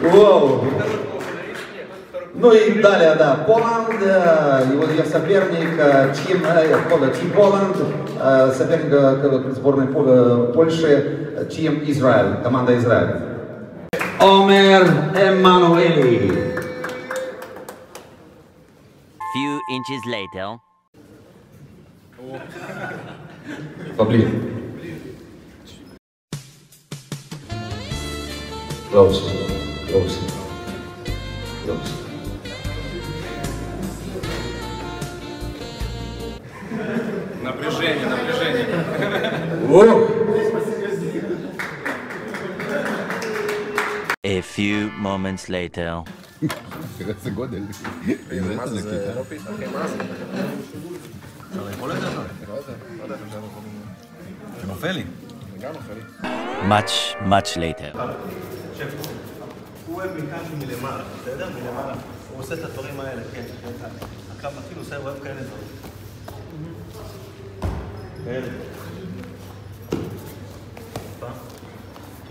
Вау. 0.00 0.64
Ну 2.34 2.52
и 2.52 2.80
далее, 2.80 3.14
да, 3.16 3.34
Поланд, 3.46 3.90
э, 4.00 4.64
его 4.72 4.84
ее 4.84 5.04
соперник, 5.04 5.78
э, 5.78 6.14
Тим, 6.14 6.42
э, 6.44 7.12
Тим 7.20 7.30
Поланд, 7.32 7.76
э, 8.20 8.52
соперник 8.56 8.92
э, 8.92 9.52
сборной 9.54 9.86
Пол- 9.88 10.52
Польши, 10.52 11.46
Тим 11.50 11.82
Израиль, 11.86 12.36
команда 12.42 12.76
Израиль. 12.78 13.31
Омер 14.21 14.83
Эммануэли. 15.15 16.55
Few 19.33 19.59
inches 19.69 20.01
later. 20.05 20.57
Поближе. 23.97 24.29
Close, 28.91 29.21
close, 29.89 30.17
close. 31.65 31.91
Напряжение, 37.43 38.07
напряжение. 38.07 38.65
A 44.24 44.40
few 44.40 44.88
moments 45.02 45.48
later. 45.48 46.04
תראה 46.98 47.14
איזה 47.18 47.30
גודל. 47.30 47.62
מה 48.56 48.66
זה, 48.66 48.80
זה 48.82 49.14
לא 49.16 49.22
פיתה, 49.22 49.54
אחי, 49.54 49.66
מה 49.66 49.88
זה? 49.88 49.96
זה 54.60 54.66
נופל 54.66 54.92
לי. 54.92 55.04
זה 55.52 55.58
גם 55.66 55.72
נופל 55.72 55.92
לי. 55.94 56.02
Much, 56.68 57.16
much 57.28 57.56
later. 57.56 57.98
הוא 59.86 59.96
אוהב 59.96 60.10
מכאן 60.10 60.44
מלמעלה, 60.58 61.04
בסדר? 61.22 61.48
מלמעלה. 61.50 61.94
הוא 62.30 62.40
עושה 62.40 62.54
את 62.54 62.64
הדברים 62.64 63.00
האלה, 63.00 63.22
כן. 63.34 63.44
הקו 64.38 64.48
מתחיל, 64.58 64.76
הוא 64.76 64.84
עושה, 64.84 64.96
הוא 64.96 65.08
אוהב 65.08 65.22
כאלה 65.22 65.40
דברים. 65.40 65.66
כאלה. 68.24 68.46
טיפה. 71.14 71.26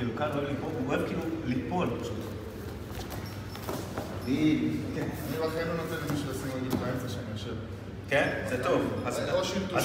כאילו 0.01 0.15
כאן 0.17 0.27
הוא 0.33 0.39
אוהב 0.41 0.49
ליפול, 0.49 0.69
הוא 0.79 0.87
אוהב 0.89 1.05
כאילו 1.07 1.21
ליפול 1.45 1.87
פשוט. 2.01 2.13
אני 4.25 4.69
בחיים 5.39 5.67
לא 5.67 5.73
נותן 5.73 5.95
למישהו 6.09 6.29
לשים 6.31 6.51
רגל 6.55 6.75
באמצע 6.75 7.09
שאני 7.09 7.23
יושב. 7.33 7.51
כן? 8.09 8.29
זה 8.49 8.63
טוב. 8.63 8.81
או 9.05 9.09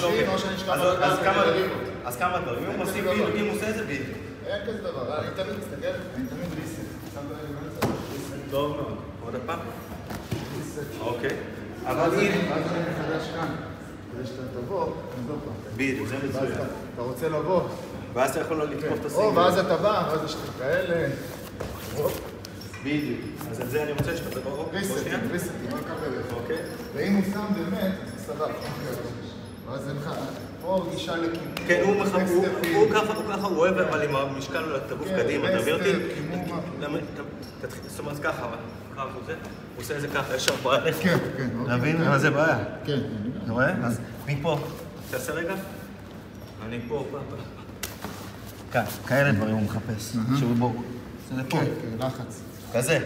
אוקיי. 0.03 0.27
או 0.27 0.39
שאני 0.39 0.55
אשכב 0.55 0.69
אז- 0.69 2.17
כמה- 2.17 2.39
דברים. 2.39 2.63
אם 2.63 2.69
הוא 2.69 2.77
מוסיף 2.77 3.05
בדיוק. 3.05 3.29
אם 3.35 3.45
הוא 3.45 3.55
עושה 3.55 3.69
את 3.69 3.75
זה 3.75 3.83
בדיוק. 3.83 4.07
אין 4.47 4.61
כזה 4.67 4.77
דבר, 4.81 5.19
אני 5.19 5.27
תמיד 5.35 5.53
מסתכל, 5.59 5.87
אני 6.15 6.25
תמיד 6.27 6.59
ריסט. 6.61 6.81
טוב 8.51 8.75
מאוד. 8.75 8.95
עוד 9.25 9.35
פעם? 9.45 9.59
ריסט. 10.57 10.79
אוקיי. 11.01 11.29
אבל 11.85 12.19
אם... 12.19 12.31
ואז 12.51 12.71
אני 12.71 12.79
מחדש 12.91 13.27
כאן. 13.35 13.47
כדי 14.13 14.27
שאתה 14.27 14.41
תבוא, 14.61 14.85
פעם. 15.45 15.53
בדיוק, 15.75 16.07
זה 16.07 16.15
מצוין. 16.29 16.51
אתה 16.93 17.01
רוצה 17.01 17.29
לבוא. 17.29 17.61
ואז 18.17 18.29
אתה 18.29 18.39
יכול 18.39 18.63
לתקוף 18.63 18.99
את 18.99 19.05
או, 19.05 19.07
הסינגל. 19.07 19.39
ואז 19.39 19.57
אתה 19.57 19.77
בא, 19.77 20.09
ואז 20.11 20.23
יש 20.25 20.35
לך 20.35 20.51
כאלה. 20.59 21.09
בדיוק. 22.83 23.19
אז 23.51 23.61
את 23.61 23.69
זה 23.69 23.83
אני 23.83 23.91
רוצה 23.91 24.17
שאתה... 24.17 24.39
בוא, 24.39 24.51
בוא 24.51 24.65
ריסט, 24.73 24.99
שנייה. 25.03 25.19
ריסט, 25.31 25.51
לא 25.71 25.77
לקבל. 25.77 26.35
אוקיי. 26.35 26.57
ואם 26.95 27.15
הוא 27.15 27.23
שם 27.33 27.45
באמת, 27.55 27.91
סבבה. 28.25 28.53
ואז 29.69 29.89
אין 29.89 29.97
לך, 29.97 30.11
פה 30.61 30.85
גישה 30.91 31.15
לכיוון. 31.15 31.53
כן, 31.67 31.81
הוא 31.85 32.05
ככה, 32.91 33.13
הוא 33.13 33.23
ככה, 33.29 33.47
הוא 33.47 33.57
אוהב, 33.57 33.77
אבל 33.77 34.01
עם 34.01 34.15
המשקל 34.15 34.75
את 34.75 34.91
הגוף 34.91 35.07
כן, 35.07 35.23
קדימה, 35.23 35.49
אתה 35.49 35.59
מבין 35.59 35.73
אותי? 35.73 35.91
זאת 37.87 37.99
אומרת 37.99 38.19
ככה, 38.23 38.45
אבל 38.45 38.57
הוא 38.95 39.35
עושה 39.77 39.95
את 39.95 40.01
זה 40.01 40.07
ככה, 40.07 40.35
יש 40.35 40.49
ארבעה 40.49 40.77
עליך. 40.77 40.97
כן, 41.03 41.17
כן. 41.37 41.49
אתה 41.65 41.77
מבין? 41.77 42.01
מה 42.01 42.17
זה 42.19 42.29
בעיה? 42.29 42.57
כן, 42.85 42.99
אתה 43.43 43.51
רואה? 43.51 43.73
אז 43.83 43.99
מפה, 44.27 44.59
תעשה 45.11 45.33
רגע. 45.33 45.55
אני 46.65 46.79
פה, 46.87 47.05
פה, 47.11 47.17
פה. 47.29 47.56
כאן, 48.85 49.07
כאלה 49.07 49.31
דברים 49.31 49.55
הוא 49.55 49.63
מחפש. 49.63 50.15
שהוא 50.39 50.55
בוא, 50.55 50.71
זה 51.29 51.41
לפה. 51.41 51.57
כן, 51.57 51.65
כן, 51.99 52.05
לחץ. 52.05 52.41
כזה. 52.73 52.99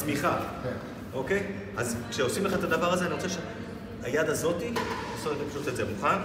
שמיכה. 0.00 0.38
כן. 0.62 0.68
אוקיי? 1.12 1.42
אז 1.76 1.96
כשעושים 2.10 2.44
לך 2.44 2.54
את 2.54 2.64
הדבר 2.64 2.92
הזה, 2.92 3.06
אני 3.06 3.14
רוצה 3.14 3.26
שהיד 3.28 4.28
הזאתי, 4.28 4.72
לעשות 5.16 5.32
את 5.32 5.38
זה 5.38 5.44
פשוט 5.50 5.68
את 5.68 5.76
זה. 5.76 5.84
מוכן? 5.84 6.16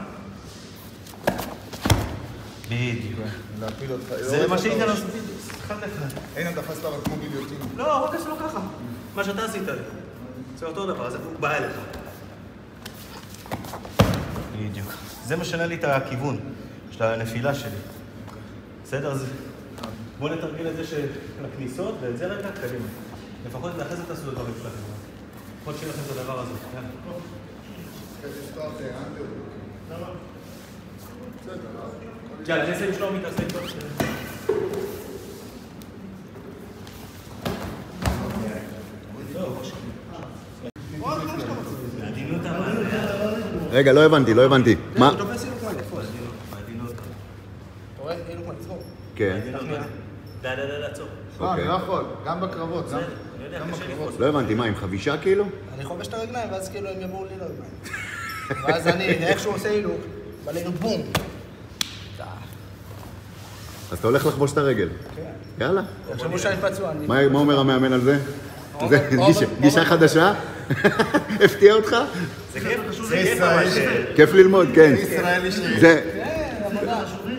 בדיוק. 2.65 3.19
להפיל 3.59 3.91
אותך. 3.91 4.05
זה 4.21 4.47
מה 4.47 4.57
שאיתן 4.57 4.89
עושה. 4.89 5.03
אחד 5.65 5.75
אחד. 5.77 6.19
הנה 6.35 6.51
תפסת 6.51 6.85
אבל 6.85 6.97
כמו 7.03 7.15
גיליוטין. 7.21 7.57
לא, 7.77 8.05
רק 8.05 8.15
עשו 8.15 8.29
לו 8.29 8.37
ככה. 8.37 8.59
מה 9.15 9.23
שאתה 9.23 9.45
עשית 9.45 9.67
לי. 9.67 9.73
זה 10.59 10.65
אותו 10.65 10.85
דבר, 10.85 11.07
אז 11.07 11.15
הוא 11.15 11.39
בא 11.39 11.51
אליך. 11.51 11.73
בדיוק. 14.59 14.93
זה 15.25 15.35
משנה 15.37 15.65
לי 15.65 15.75
את 15.75 15.83
הכיוון 15.83 16.39
של 17.01 17.05
הנפילה 17.05 17.55
שלי. 17.55 17.71
בסדר? 18.83 19.11
אז 19.11 19.25
בוא 20.19 20.29
נתרגל 20.29 20.67
את 20.67 20.75
זה 20.75 20.87
של 20.87 21.05
הכניסות, 21.53 21.95
ואת 22.01 22.17
זה 22.17 22.25
רגע 22.25 22.51
קדימה. 22.51 22.85
לפחות 23.47 23.71
אחרי 23.81 23.95
זה 23.95 24.03
תעשו 24.03 24.21
את 24.21 24.27
הדברים 24.27 24.53
שלכם. 24.57 24.75
לפחות 25.61 25.75
שיהיה 25.79 25.93
לכם 25.93 26.01
את 26.05 26.17
הדבר 26.17 26.39
הזה. 26.39 26.51
יאללה. 26.73 26.87
אנדר. 29.91 30.07
יאללה, 32.47 32.63
אני 32.63 32.73
אעשה 32.73 32.87
עם 32.87 32.93
שלומי, 32.93 33.19
תעשה 33.19 33.43
איתו. 33.43 33.59
רגע, 43.71 43.93
לא 43.93 44.05
הבנתי, 44.05 44.33
לא 44.33 44.45
הבנתי. 44.45 44.75
מה? 44.97 45.11
אתה 45.13 45.23
רואה? 48.11 48.25
כאילו 48.25 48.43
כמו 48.43 48.53
לצחוק. 48.53 48.79
כן. 49.21 49.39
די, 50.41 50.49
די, 50.55 50.55
די, 50.55 50.85
עצור. 50.91 51.07
לא, 51.41 51.53
אני 51.53 51.67
לא 51.67 51.73
יכול. 51.73 52.03
גם 52.25 52.41
בקרבות. 52.41 52.85
גם- 52.91 52.99
בקרבות. 53.71 54.13
לא 54.19 54.25
הבנתי, 54.25 54.53
מה, 54.53 54.65
עם 54.65 54.75
חבישה 54.75 55.17
כאילו? 55.17 55.45
אני 55.75 55.85
חובש 55.85 56.07
את 56.07 56.13
הרגליים, 56.13 56.51
ואז 56.51 56.69
כאילו 56.69 56.89
הם 56.89 57.01
יבואו 57.01 57.25
לי 57.25 57.31
לרגליים. 57.39 57.71
ואז 58.67 58.87
אני, 58.87 59.05
איך 59.05 59.39
שהוא 59.39 59.53
עושה 59.55 59.69
הילוך, 59.69 59.97
בא 60.45 60.51
לי 60.51 60.63
בום. 60.79 61.01
אז 63.91 63.97
אתה 63.97 64.07
הולך 64.07 64.25
לחבוש 64.25 64.51
את 64.51 64.57
הרגל. 64.57 64.89
יאללה. 65.59 65.81
תחשבו 66.11 66.39
שאני 66.39 66.55
פצוע. 66.61 66.91
מה 67.07 67.23
אומר 67.25 67.59
המאמן 67.59 67.93
על 67.93 68.01
זה? 68.01 68.19
זה 68.89 69.09
גישה- 69.61 69.85
חדשה? 69.85 70.33
הפתיע 71.45 71.73
אותך? 71.73 71.95
זה 72.53 72.59
כיף, 72.59 72.79
זה 72.91 73.03
זה 73.05 73.15
כיף 73.23 73.39
ממש. 73.41 73.67
ישראלי. 73.67 74.05
כיף 74.15 74.33
ללמוד, 74.33 74.67
כן. 74.75 74.93
ישראלי 74.97 75.51
ש... 75.51 75.55
זה 75.55 76.01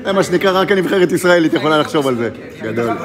זה 0.04 0.12
מה 0.12 0.23
שנקרא, 0.23 0.61
רק 0.61 0.73
הנבחרת 0.73 1.12
ישראלית 1.12 1.52
יכולה 1.52 1.78
לחשוב 1.78 2.06
על 2.06 2.16
זה. 2.16 2.30
גדול. 2.62 2.97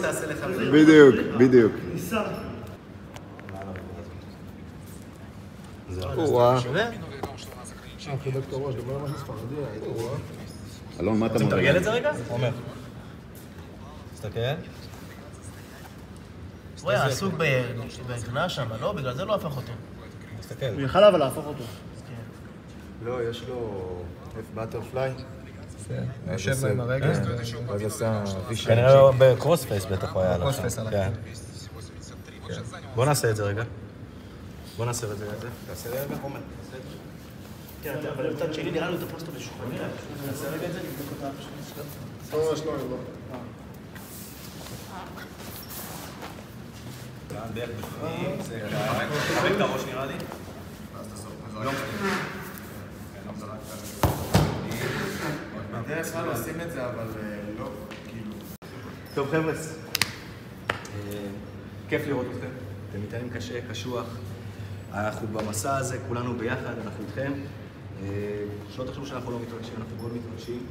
תעשה 0.00 0.26
לך. 0.26 0.44
בדיוק, 0.72 1.14
בדיוק. 1.38 1.72
אלון, 11.00 11.18
מה 11.18 11.26
אתה 11.26 11.34
מראה? 11.34 11.46
לתרגל 11.46 11.76
את 11.76 11.84
זה 11.84 11.90
רגע? 11.90 12.10
עומר. 12.28 12.50
תסתכל. 14.14 14.40
הוא 16.82 16.90
היה 16.90 17.04
עסוק 17.04 17.34
בהכנעה 18.06 18.48
שם, 18.48 18.68
לא? 18.80 18.92
בגלל 18.92 19.14
זה 19.14 19.24
לא 19.24 19.34
הפך 19.34 19.56
אותו. 19.56 19.72
תסתכל. 20.40 20.66
הוא 20.66 20.80
יכל 20.80 21.04
אבל 21.04 21.18
להפוך 21.18 21.46
אותו. 21.46 21.64
לא, 23.04 23.30
יש 23.30 23.44
לו 23.48 23.82
F 24.34 24.58
בטרפליי. 24.58 25.12
יושב 26.32 26.66
עם 26.66 26.80
הרגל, 26.80 27.12
ואז 27.66 27.82
עשה 27.82 28.22
וישן. 28.48 28.74
כנראה 28.74 28.94
לא 28.94 29.12
בקרוס 29.18 29.64
פייס 29.64 29.84
בטח 29.84 30.12
הוא 30.12 30.22
היה 30.22 30.34
עליו. 30.34 30.46
קרוס 30.46 30.56
שם. 30.56 30.62
פייס 30.62 30.78
עליו. 30.78 30.92
כן. 30.92 31.10
כן. 32.48 32.60
בוא 32.94 33.06
נעשה 33.06 33.30
את 33.30 33.36
זה 33.36 33.42
רגע. 33.42 33.62
בוא 34.76 34.86
נעשה 34.86 35.06
את 35.12 35.18
זה. 35.18 35.26
תעשה 35.66 35.90
רגע, 35.90 36.00
עומר. 36.22 36.40
תעשה 36.40 36.76
את 36.76 36.82
זה. 36.82 36.96
כן, 37.82 38.08
אבל 38.16 38.32
מצד 38.34 38.54
שני 38.54 38.70
נראה 38.70 38.90
לי 38.90 38.96
הוא 38.96 39.08
תפס 39.08 39.20
אותו 39.20 39.32
בשולחני. 39.32 39.78
נעשה 40.26 40.48
רגע 40.48 40.66
את 40.66 40.72
זה, 40.72 40.78
נבדוק 40.78 41.08
אותה. 41.10 41.30
ממש 42.50 42.60
לא, 42.66 42.76
לא. 42.76 42.96
בערך 47.54 47.70
בפנים, 47.78 48.42
זה 48.42 48.60
ככה. 48.72 49.00
חבק 49.40 49.50
את 49.56 49.60
הראש 49.60 49.84
נראה 49.84 50.06
לי. 50.06 50.14
בדרך 55.84 56.12
כלל 56.12 56.28
עושים 56.28 56.60
את 56.60 56.72
זה, 56.72 56.86
אבל 56.86 57.06
לא, 57.58 57.70
כאילו... 58.08 58.30
טוב 59.14 59.28
חבר'ה, 59.30 59.52
אה, 59.52 61.26
כיף 61.88 62.06
לראות 62.06 62.26
אתכם. 62.34 62.48
אתם 62.90 63.02
מתנהלים 63.02 63.30
קשה, 63.30 63.60
קשוח. 63.70 64.06
אנחנו 64.92 65.28
במסע 65.28 65.76
הזה, 65.76 65.98
כולנו 66.08 66.34
ביחד, 66.38 66.74
אנחנו 66.84 67.04
איתכם. 67.04 67.32
אה, 68.02 68.08
שלא 68.70 68.84
תחשבו 68.84 69.06
שאנחנו 69.06 69.30
לא 69.30 69.38
מתרגשים, 69.40 69.74
אנחנו 69.78 69.96
מאוד 69.96 70.12
מתרגשים. 70.16 70.66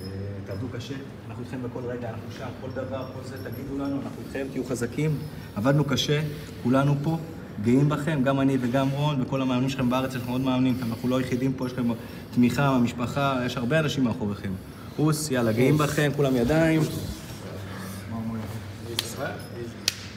אה, 0.00 0.06
תעבדו 0.46 0.66
קשה, 0.76 0.94
אנחנו 1.28 1.42
איתכם 1.44 1.62
בכל 1.62 1.82
רגע, 1.86 2.08
אנחנו 2.08 2.32
שם, 2.38 2.48
כל 2.60 2.70
דבר, 2.74 3.10
כל 3.14 3.24
זה, 3.24 3.36
תגידו 3.50 3.78
לנו, 3.78 4.00
אנחנו 4.02 4.22
איתכם, 4.26 4.46
תהיו 4.52 4.64
חזקים. 4.64 5.18
עבדנו 5.56 5.84
קשה, 5.84 6.22
כולנו 6.62 6.94
פה, 7.02 7.18
גאים 7.64 7.88
בכם, 7.88 8.20
גם 8.24 8.40
אני 8.40 8.56
וגם 8.60 8.88
רון, 8.88 9.22
וכל 9.22 9.42
המאמנים 9.42 9.68
שלכם 9.68 9.90
בארץ, 9.90 10.14
יש 10.14 10.16
לכם 10.22 10.30
עוד 10.30 10.40
מאמנים, 10.40 10.78
אנחנו 10.90 11.08
לא 11.08 11.18
היחידים 11.18 11.52
פה, 11.52 11.66
יש 11.66 11.72
לכם 11.72 11.88
תמיכה 12.34 12.70
מהמשפחה, 12.70 13.36
יש 13.46 13.56
הרבה 13.56 13.78
אנשים 13.78 14.04
מאחוריכם. 14.04 14.50
אוס, 14.98 15.30
יאללה, 15.30 15.52
גאים 15.52 15.78
בכם, 15.78 16.10
כולם 16.16 16.36
ידיים. 16.36 16.80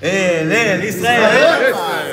אל, 0.03 0.51
אל, 0.51 0.83
ישראל! 0.83 2.10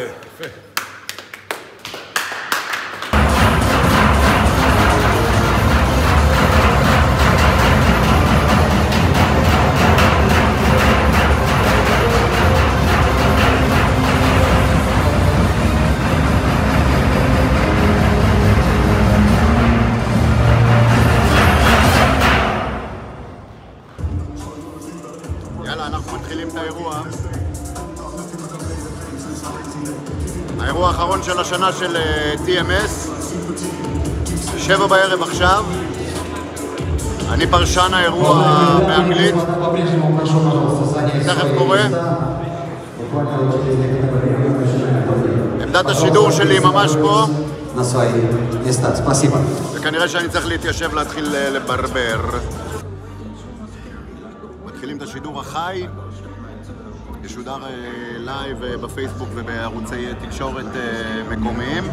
השנה 31.48 31.72
של 31.72 31.96
אה, 31.96 32.34
TMS, 32.46 33.08
שבע 34.58 34.86
בערב 34.86 35.22
עכשיו. 35.22 35.64
אני 37.30 37.46
פרשן 37.46 37.94
האירוע 37.94 38.44
באנגלית, 38.86 39.34
תכף 41.26 41.48
קורה, 41.58 41.86
עמדת 45.62 45.86
השידור 45.86 46.30
שלי 46.30 46.58
ממש 46.58 46.92
פה. 47.00 47.26
וכנראה 49.74 50.08
שאני 50.08 50.28
צריך 50.28 50.46
להתיישב 50.46 50.94
להתחיל 50.94 51.34
אה, 51.34 51.50
לברבר. 51.50 52.20
מתחילים 54.66 54.96
את 54.96 55.02
השידור 55.02 55.40
החי. 55.40 55.86
ישודר 57.24 57.58
אה, 57.64 57.68
live 58.18 58.62
אה, 58.62 58.76
בפייסבוק 58.76 59.28
ובערוצי 59.34 60.06
אה, 60.06 60.12
תקשורת 60.26 60.66
אה, 60.76 61.36
מקומיים. 61.36 61.84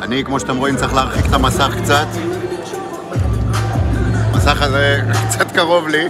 אני, 0.00 0.24
כמו 0.24 0.40
שאתם 0.40 0.56
רואים, 0.56 0.76
צריך 0.76 0.94
להרחיק 0.94 1.26
את 1.26 1.32
המסך 1.32 1.70
קצת. 1.82 2.06
המסך 4.32 4.62
הזה 4.62 5.00
קצת 5.28 5.52
קרוב 5.52 5.88
לי, 5.88 6.08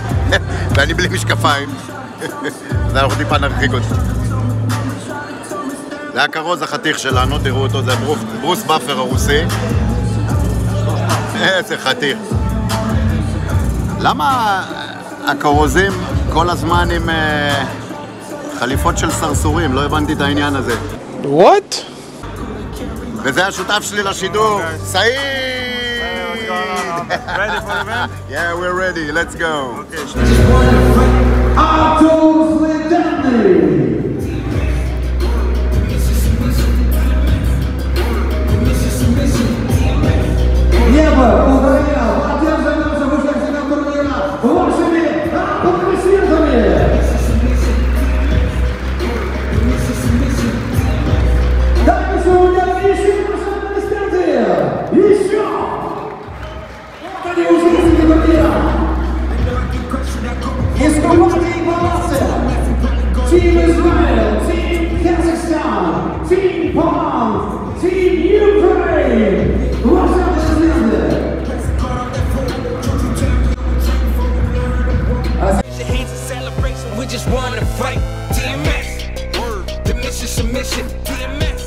ואני 0.74 0.94
בלי 0.94 1.08
משקפיים, 1.08 1.68
אז 2.86 2.96
אנחנו 2.96 3.16
טיפה 3.16 3.38
נרחיק 3.38 3.72
אותו. 3.72 3.94
זה 6.12 6.22
הכרוז 6.22 6.62
החתיך 6.62 6.98
שלנו, 6.98 7.38
תראו 7.38 7.62
אותו, 7.62 7.82
זה 7.82 7.96
ברוס, 7.96 8.18
ברוס 8.40 8.62
באפר 8.62 8.98
הרוסי. 8.98 9.42
איזה 11.42 11.78
חתיך. 11.78 12.18
למה 14.00 14.62
הכרוזים 15.26 15.92
כל 16.32 16.50
הזמן 16.50 16.88
עם 16.90 17.10
אה, 17.10 17.64
חליפות 18.58 18.98
של 18.98 19.10
סרסורים, 19.10 19.72
לא 19.72 19.84
הבנתי 19.84 20.12
את 20.12 20.20
העניין 20.20 20.56
הזה. 20.56 20.74
וואט? 21.24 21.74
וזה 23.22 23.46
השותף 23.46 23.82
שלי 23.82 24.02
לשידור, 24.02 24.60
סעיד! 24.84 25.12
ready 27.36 27.60
for 27.60 27.74
the 27.74 27.80
event? 27.80 28.12
Yeah, 28.30 28.54
we're 28.54 28.74
ready. 28.74 29.12
Let's 29.12 29.34
go. 29.34 29.84
Okay. 29.92 31.02
We 77.02 77.08
just 77.08 77.28
wanna 77.30 77.64
fight. 77.82 77.98
DMS, 78.30 78.88
word. 79.36 79.66
The 79.84 79.94
mission 79.94 80.28
submission, 80.28 80.86
DMS, 81.02 81.60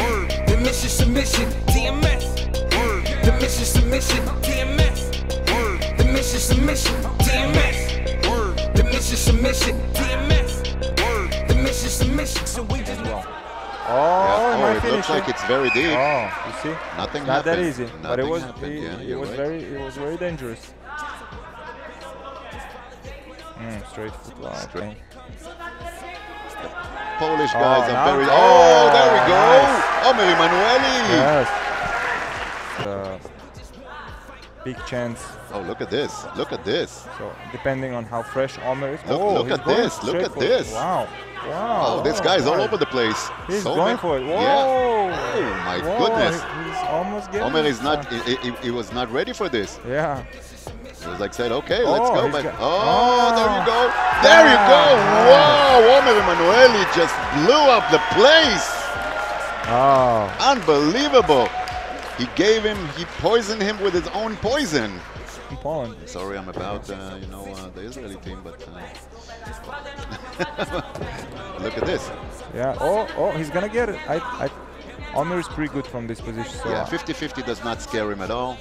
word. 0.00 0.30
The 0.48 0.56
mission 0.64 0.88
submission, 0.88 1.44
DMS, 1.68 2.24
word. 2.74 3.04
The 3.22 3.32
mission 3.38 3.66
submission, 3.66 4.24
DMS, 4.40 4.98
word. 5.52 5.98
The 5.98 6.04
mission 6.04 6.40
submission, 6.40 6.94
DMS, 7.18 7.78
word. 8.30 8.56
The 8.76 8.84
mission 8.84 9.16
submission, 9.18 9.76
DMS, 9.92 10.50
word. 11.02 11.48
The 11.48 11.54
mission 11.56 11.90
submission. 11.90 12.46
So 12.46 12.62
we 12.62 12.78
just 12.78 13.00
Oh, 13.00 13.24
Yeah, 13.90 14.36
oh, 14.40 14.62
I 14.62 14.86
it 14.86 14.92
looks 14.92 15.10
like 15.10 15.28
it's 15.28 15.44
very 15.44 15.68
deep. 15.70 15.92
Oh, 15.92 16.30
you 16.46 16.52
see? 16.62 16.76
Nothing 16.96 17.26
Not 17.26 17.44
that 17.44 17.58
happened. 17.58 17.68
easy, 17.68 17.88
but 18.02 18.18
it 18.20 18.26
was 18.26 18.42
happened, 18.42 18.72
it, 18.72 18.82
yeah, 18.82 19.14
it 19.14 19.18
was 19.18 19.28
right. 19.30 19.36
very 19.36 19.64
it 19.64 19.80
was 19.80 19.96
very 19.96 20.16
dangerous. 20.16 20.72
Mm, 23.68 23.90
straight 23.90 24.12
foot 24.12 24.38
wow, 24.38 24.62
okay. 24.74 24.96
Polish 27.18 27.50
Oh, 27.54 27.60
guys 27.60 27.90
are 27.90 27.92
now- 27.92 28.04
very. 28.12 28.26
Oh, 28.30 28.90
there 28.94 29.12
we 29.12 29.20
go. 29.28 29.38
nice. 29.38 30.06
Omer 30.06 30.26
Emanueli. 30.34 30.96
Yes. 31.10 31.48
Uh, 32.86 33.18
big 34.64 34.76
chance. 34.86 35.20
Oh, 35.52 35.60
look 35.60 35.80
at 35.80 35.90
this. 35.90 36.24
Look 36.36 36.52
at 36.52 36.64
this. 36.64 37.06
So 37.18 37.32
depending 37.52 37.94
on 37.94 38.04
how 38.04 38.22
fresh 38.22 38.56
Omer 38.64 38.94
is. 38.94 39.00
Look- 39.08 39.20
oh, 39.20 39.34
look 39.34 39.50
at 39.50 39.64
this, 39.64 40.02
look 40.04 40.16
at 40.16 40.30
it. 40.32 40.38
this. 40.38 40.72
Wow. 40.72 41.08
Wow. 41.48 41.84
Oh, 41.86 42.02
this 42.02 42.18
wow, 42.20 42.24
guy's 42.26 42.46
all 42.46 42.60
over 42.60 42.76
the 42.76 42.86
place. 42.86 43.28
He's 43.46 43.62
So 43.62 43.74
going 43.74 43.96
for 43.98 44.18
it. 44.18 44.24
Whoa. 44.24 44.40
Yeah. 44.40 44.64
Oh 44.64 45.08
my 45.64 45.78
Whoa, 45.78 45.98
goodness. 46.06 46.42
he- 46.42 46.70
He's 46.70 46.88
almost 46.88 47.32
getting 47.32 47.46
Omer 47.46 47.60
is 47.66 47.80
not. 47.82 48.06
He, 48.12 48.36
he, 48.36 48.50
he 48.62 48.70
was 48.70 48.92
not 48.92 49.10
ready 49.12 49.32
for 49.32 49.48
this. 49.48 49.78
Yeah. 49.86 50.24
Was 51.06 51.20
like 51.20 51.32
said, 51.34 51.52
okay, 51.52 51.84
let's 51.84 52.08
Oh, 52.10 52.14
go. 52.14 52.30
But, 52.32 52.54
oh, 52.58 53.30
there 53.36 53.50
you 53.54 53.64
go. 53.66 53.80
There 54.22 54.44
you 54.50 54.58
go. 54.66 54.84
Wow, 55.30 55.78
Omer 55.94 56.16
Emanueli 56.20 56.84
just 56.94 57.14
blew 57.34 57.64
up 57.70 57.88
the 57.90 58.00
place. 58.14 58.66
Oh. 59.70 60.28
Unbelievable. 60.40 61.48
He 62.18 62.26
gave 62.34 62.64
him, 62.64 62.76
he 62.96 63.04
poisoned 63.18 63.62
him 63.62 63.80
with 63.80 63.94
his 63.94 64.08
own 64.08 64.36
poison. 64.36 64.92
Poland. 65.62 65.96
Sorry, 66.06 66.36
I'm 66.38 66.48
about, 66.48 66.88
uh, 66.90 67.16
you 67.20 67.26
know, 67.28 67.44
uh, 67.46 67.70
the 67.70 67.80
Israeli 67.82 68.16
team, 68.16 68.40
but 68.44 68.62
uh, 68.68 68.80
look 71.60 71.76
at 71.76 71.84
this. 71.86 72.10
Yeah. 72.54 72.76
Oh, 72.80 73.08
oh, 73.16 73.30
he's 73.32 73.50
gonna 73.50 73.68
get 73.68 73.88
it. 73.88 73.98
I, 74.08 74.16
I, 74.18 74.50
Omer 75.14 75.38
is 75.38 75.48
pretty 75.48 75.72
good 75.72 75.86
from 75.86 76.06
this 76.06 76.20
position. 76.20 76.52
So 76.52 76.70
Yeah, 76.70 76.84
50-50 76.84 77.44
does 77.46 77.64
not 77.64 77.80
scare 77.82 78.10
him 78.12 78.20
at 78.20 78.30
all. 78.30 78.56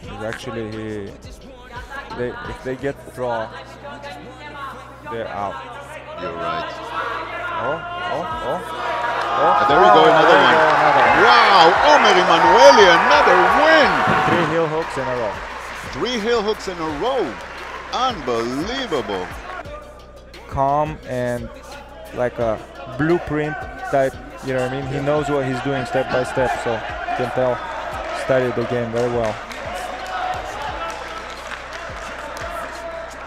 he's 0.00 0.10
actually 0.22 0.70
he. 0.70 1.12
They 2.16 2.28
if 2.50 2.62
they 2.64 2.76
get 2.76 2.96
draw, 3.14 3.48
they're 5.10 5.28
out. 5.28 5.56
You're 6.20 6.34
right. 6.34 6.68
Oh, 7.64 7.78
oh, 8.12 8.24
oh. 8.48 8.60
Ah, 9.34 9.64
there 9.68 9.80
we 9.80 9.86
go, 9.86 10.02
Oh, 10.02 10.12
another 10.12 10.28
there 10.28 10.44
one. 10.44 10.54
go, 10.54 10.76
another. 10.76 11.08
Wow, 11.24 11.72
Omer 11.88 12.14
Emanueli, 12.20 12.86
another 13.00 13.38
win. 13.64 13.90
Three 14.28 14.46
heel 14.54 14.66
hooks 14.68 14.96
in 14.98 15.06
a 15.08 15.16
row. 15.16 15.34
Three 15.92 16.18
heel 16.20 16.42
hooks 16.42 16.68
in 16.68 16.76
a 16.78 16.90
row. 17.00 17.24
Unbelievable. 17.92 19.26
calm 20.48 20.98
and 21.08 21.48
like 22.14 22.38
a 22.38 22.58
blueprint 22.98 23.54
type. 23.90 24.14
You 24.46 24.54
know 24.54 24.62
what 24.64 24.72
I 24.72 24.80
mean? 24.82 24.86
He 24.92 25.00
knows 25.00 25.28
what 25.30 25.46
he's 25.46 25.60
doing 25.62 25.84
step 25.86 26.10
by 26.10 26.24
step, 26.24 26.50
so 26.62 26.72
you 26.74 27.16
can 27.16 27.30
tell 27.34 27.56
studied 28.24 28.54
the 28.54 28.64
game 28.68 28.90
very 28.92 29.08
well. 29.10 29.34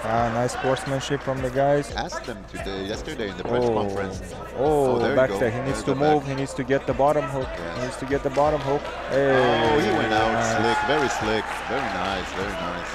Ah, 0.07 0.29
nice 0.33 0.53
sportsmanship 0.53 1.21
from 1.23 1.41
the 1.41 1.49
guys. 1.49 1.91
Asked 1.95 2.25
them 2.25 2.37
today, 2.51 2.85
yesterday 2.85 3.29
in 3.29 3.37
the 3.37 3.43
press 3.43 3.63
Oh, 3.65 3.73
conference. 3.73 4.21
oh, 4.57 5.07
you 5.09 5.15
back 5.15 5.31
there. 5.39 5.49
He 5.49 5.59
needs 5.61 5.81
to 5.83 5.95
move. 5.95 6.21
back. 6.21 6.29
He 6.29 6.35
needs 6.35 6.53
to 6.53 6.63
get 6.63 6.85
the 6.85 6.93
bottom 6.93 7.23
hook. 7.25 7.49
He 7.75 7.81
needs 7.81 7.97
to 7.97 8.05
get 8.05 8.21
the 8.21 8.29
bottom 8.29 8.61
hook. 8.61 8.81
Hey, 9.09 9.33
Oh, 9.33 9.79
he 9.79 9.89
went 9.97 10.13
out 10.13 10.31
nice. 10.31 10.51
slick, 10.57 10.77
very 10.93 11.09
slick, 11.09 11.45
very 11.73 11.89
nice, 12.05 12.29
very 12.33 12.53
nice. 12.69 12.91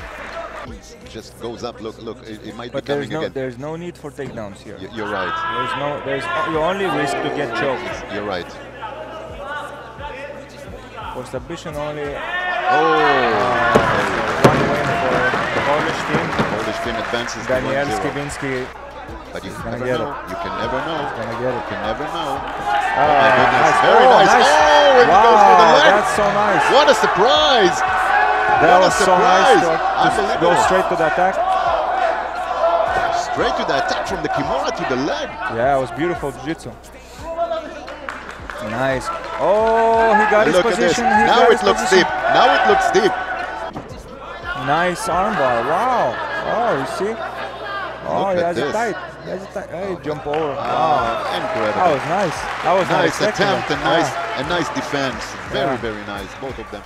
Just 1.12 1.40
goes 1.40 1.64
up. 1.64 1.80
Look, 1.80 1.98
look, 2.00 2.18
it, 2.28 2.46
it 2.46 2.54
might 2.54 2.70
But 2.70 2.84
be 2.84 2.92
there's 2.92 3.06
coming 3.06 3.12
no 3.14 3.20
again. 3.22 3.32
there's 3.32 3.58
no 3.58 3.74
need 3.74 3.96
for 3.98 4.10
takedowns 4.12 4.58
here. 4.58 4.78
Y- 4.80 4.88
You're 4.94 5.10
right. 5.10 5.34
There's 5.56 5.74
no 5.82 5.88
there's 6.06 6.24
you 6.52 6.58
only 6.70 6.86
risk 7.00 7.14
to 7.26 7.30
get 7.40 7.48
choked. 7.58 8.14
You're 8.14 8.24
right. 8.36 8.46
For 11.14 11.24
submission 11.26 11.74
only. 11.74 12.14
Oh, 12.72 13.00
one 14.46 14.60
win 14.70 14.86
for 15.02 15.20
the 15.56 15.62
Polish 15.70 16.00
team 16.84 16.94
advances 16.96 17.46
Daniel 17.46 17.72
1-0. 17.74 17.98
Skivinski. 17.98 18.66
But 19.32 19.44
you 19.44 19.50
never 19.64 19.84
get 19.84 19.98
know. 19.98 20.10
it. 20.10 20.30
You 20.30 20.36
can 20.42 20.54
never 20.58 20.78
know. 20.86 21.00
Gonna 21.18 21.36
get 21.38 21.50
it. 21.50 21.58
You 21.58 21.66
can 21.70 21.80
never 21.86 22.04
know. 22.14 22.30
Ah, 22.38 22.98
oh 22.98 23.14
my 23.14 23.30
goodness, 23.38 23.62
nice. 23.62 23.78
very 23.86 24.04
Oh, 24.06 24.10
nice. 24.10 24.26
nice. 24.34 24.50
Oh, 24.50 25.00
and 25.00 25.08
he 25.10 25.18
goes 25.22 25.40
for 25.46 25.54
the 25.54 25.66
Wow, 25.70 25.78
leg. 25.78 25.90
that's 25.94 26.14
so 26.18 26.26
nice. 26.34 26.64
What 26.74 26.86
a 26.90 26.94
surprise! 26.94 27.76
That 28.60 28.76
what 28.76 28.90
was 28.90 28.94
a 29.00 29.04
so 29.06 29.14
nice 29.18 29.62
surprise! 29.62 30.14
to, 30.18 30.22
to 30.34 30.38
go 30.42 30.50
straight 30.66 30.86
to 30.90 30.96
the 30.98 31.06
attack. 31.06 31.34
Straight 33.14 33.54
to 33.58 33.64
the 33.70 33.76
attack 33.86 34.06
from 34.08 34.22
the 34.22 34.28
kimura 34.30 34.70
to 34.74 34.84
the 34.90 34.98
leg. 35.06 35.28
Yeah, 35.54 35.78
it 35.78 35.80
was 35.80 35.90
beautiful 35.92 36.32
jiu-jitsu. 36.32 36.70
Nice. 38.70 39.06
Oh, 39.40 40.12
he 40.18 40.24
got 40.30 40.46
his 40.46 40.56
Look 40.56 40.66
at 40.66 40.76
this. 40.76 40.94
position. 40.98 41.04
He 41.04 41.24
Now 41.30 41.46
it 41.46 41.52
his 41.52 41.62
looks 41.62 41.80
position. 41.82 42.04
deep. 42.04 42.08
Now 42.34 42.46
it 42.58 42.62
looks 42.68 42.90
deep. 42.90 43.12
Nice 44.66 45.08
armbar. 45.08 45.64
Wow. 45.70 46.12
Oh, 46.46 46.78
you 46.80 46.86
see? 46.98 47.14
Oh, 48.06 48.32
he 48.34 48.40
has 48.40 48.56
it 48.58 48.72
tight. 48.72 48.96
He 49.24 49.30
has 49.30 49.42
it 49.42 49.50
tight. 49.52 49.68
Hey, 49.70 49.96
jump 50.02 50.26
over. 50.26 50.56
Ah, 50.58 51.20
wow. 51.20 51.36
incredible. 51.36 51.80
That 51.80 51.90
was 51.92 52.04
nice. 52.08 52.38
That 52.64 52.74
was 52.80 52.88
nice 52.88 53.08
expected. 53.08 53.42
attempt 53.44 53.70
and 53.70 53.80
Yeah. 53.80 53.92
nice 53.96 54.10
and 54.38 54.48
nice 54.48 54.68
defense. 54.70 55.22
Very, 55.52 55.70
Yeah. 55.72 55.76
very 55.88 56.04
nice. 56.06 56.28
Both 56.40 56.58
of 56.58 56.70
them. 56.70 56.82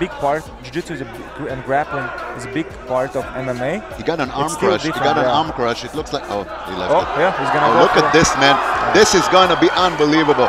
Big 0.00 0.10
part. 0.12 0.42
Jiu-jitsu 0.64 0.94
is 0.94 1.00
a 1.02 1.04
big, 1.04 1.48
and 1.52 1.62
grappling 1.66 2.08
is 2.38 2.46
a 2.46 2.48
big 2.48 2.66
part 2.88 3.14
of 3.14 3.22
MMA. 3.36 3.82
He 3.98 4.02
got 4.02 4.18
an 4.18 4.30
arm 4.30 4.48
crush. 4.56 4.82
He 4.82 4.90
got 4.90 5.18
an 5.18 5.24
yeah. 5.24 5.38
arm 5.38 5.52
crush. 5.52 5.84
It 5.84 5.94
looks 5.94 6.12
like 6.12 6.24
oh, 6.30 6.42
he 6.66 6.72
left 6.74 6.90
Oh, 6.90 7.00
it. 7.04 7.20
yeah, 7.20 7.30
he's 7.38 7.50
gonna 7.52 7.68
oh, 7.68 7.74
go 7.74 7.80
look 7.84 7.96
at 8.00 8.04
it. 8.08 8.12
this, 8.18 8.34
man. 8.38 8.56
This 8.94 9.14
is 9.14 9.28
gonna 9.28 9.60
be 9.60 9.70
unbelievable. 9.72 10.48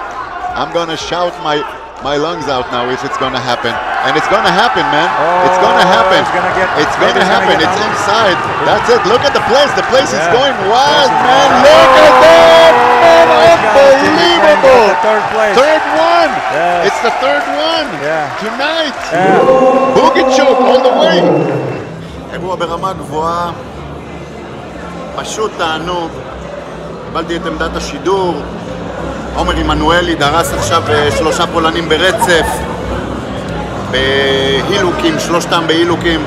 I'm 0.55 0.71
gonna 0.73 0.95
shout 0.97 1.33
my 1.43 1.57
my 2.01 2.15
lungs 2.15 2.47
out 2.47 2.71
now 2.71 2.89
if 2.89 3.03
it's 3.03 3.17
gonna 3.17 3.39
happen, 3.39 3.73
and 4.05 4.13
it's 4.19 4.29
gonna 4.33 4.53
happen, 4.63 4.85
man. 4.95 5.09
it's 5.47 5.59
gonna 5.65 5.85
Oh, 5.89 5.95
happen. 5.97 6.21
he's 6.23 6.35
gonna 6.37 6.53
get- 6.59 6.71
it's 6.83 6.95
he's 6.95 7.13
gonna 7.13 7.25
happen. 7.33 7.55
get 7.57 7.65
it's 7.67 7.79
arm- 7.81 7.89
inside. 7.89 8.37
That's 8.69 8.87
it. 8.95 9.01
Look 9.11 9.23
at 9.29 9.33
the 9.39 9.43
place. 9.51 9.71
The 9.81 9.87
place 9.93 10.11
is 10.17 10.23
Yeah. 10.25 10.37
going 10.37 10.55
wild, 10.73 11.11
is 11.11 11.25
man. 11.29 11.49
going 11.49 11.63
Look 11.67 11.89
wild. 11.97 12.05
at 12.09 12.15
that, 12.25 12.73
man. 13.03 13.25
Oh 13.35 13.91
Unbelievable. 13.95 14.85
third 15.07 15.23
place. 15.33 15.55
Third 15.61 15.83
one. 16.13 16.31
Yes. 16.57 16.79
It's 16.87 16.99
the 17.07 17.13
third 17.23 17.45
one. 17.69 17.87
Yeah. 18.09 18.41
Tonight. 18.45 18.97
Yeah. 19.13 19.95
Boogie 19.97 20.25
choke 20.37 20.61
all 20.69 20.81
the 20.87 20.93
way. 21.03 21.17
אירוע 22.33 22.55
ברמה 22.55 22.93
גבוהה, 22.93 23.51
פשוט 25.15 25.51
תענוג. 25.57 26.09
קיבלתי 27.07 27.35
את 27.35 27.45
עמדת 27.45 27.75
השידור. 27.75 28.33
עומר 29.35 29.53
עמנואלי 29.55 30.15
דרס 30.15 30.53
עכשיו 30.53 30.83
אה, 30.89 31.09
שלושה 31.17 31.47
פולנים 31.47 31.89
ברצף. 31.89 32.45
בהילוקים, 34.69 35.19
שלושתם 35.19 35.63
בהילוקים. 35.67 36.21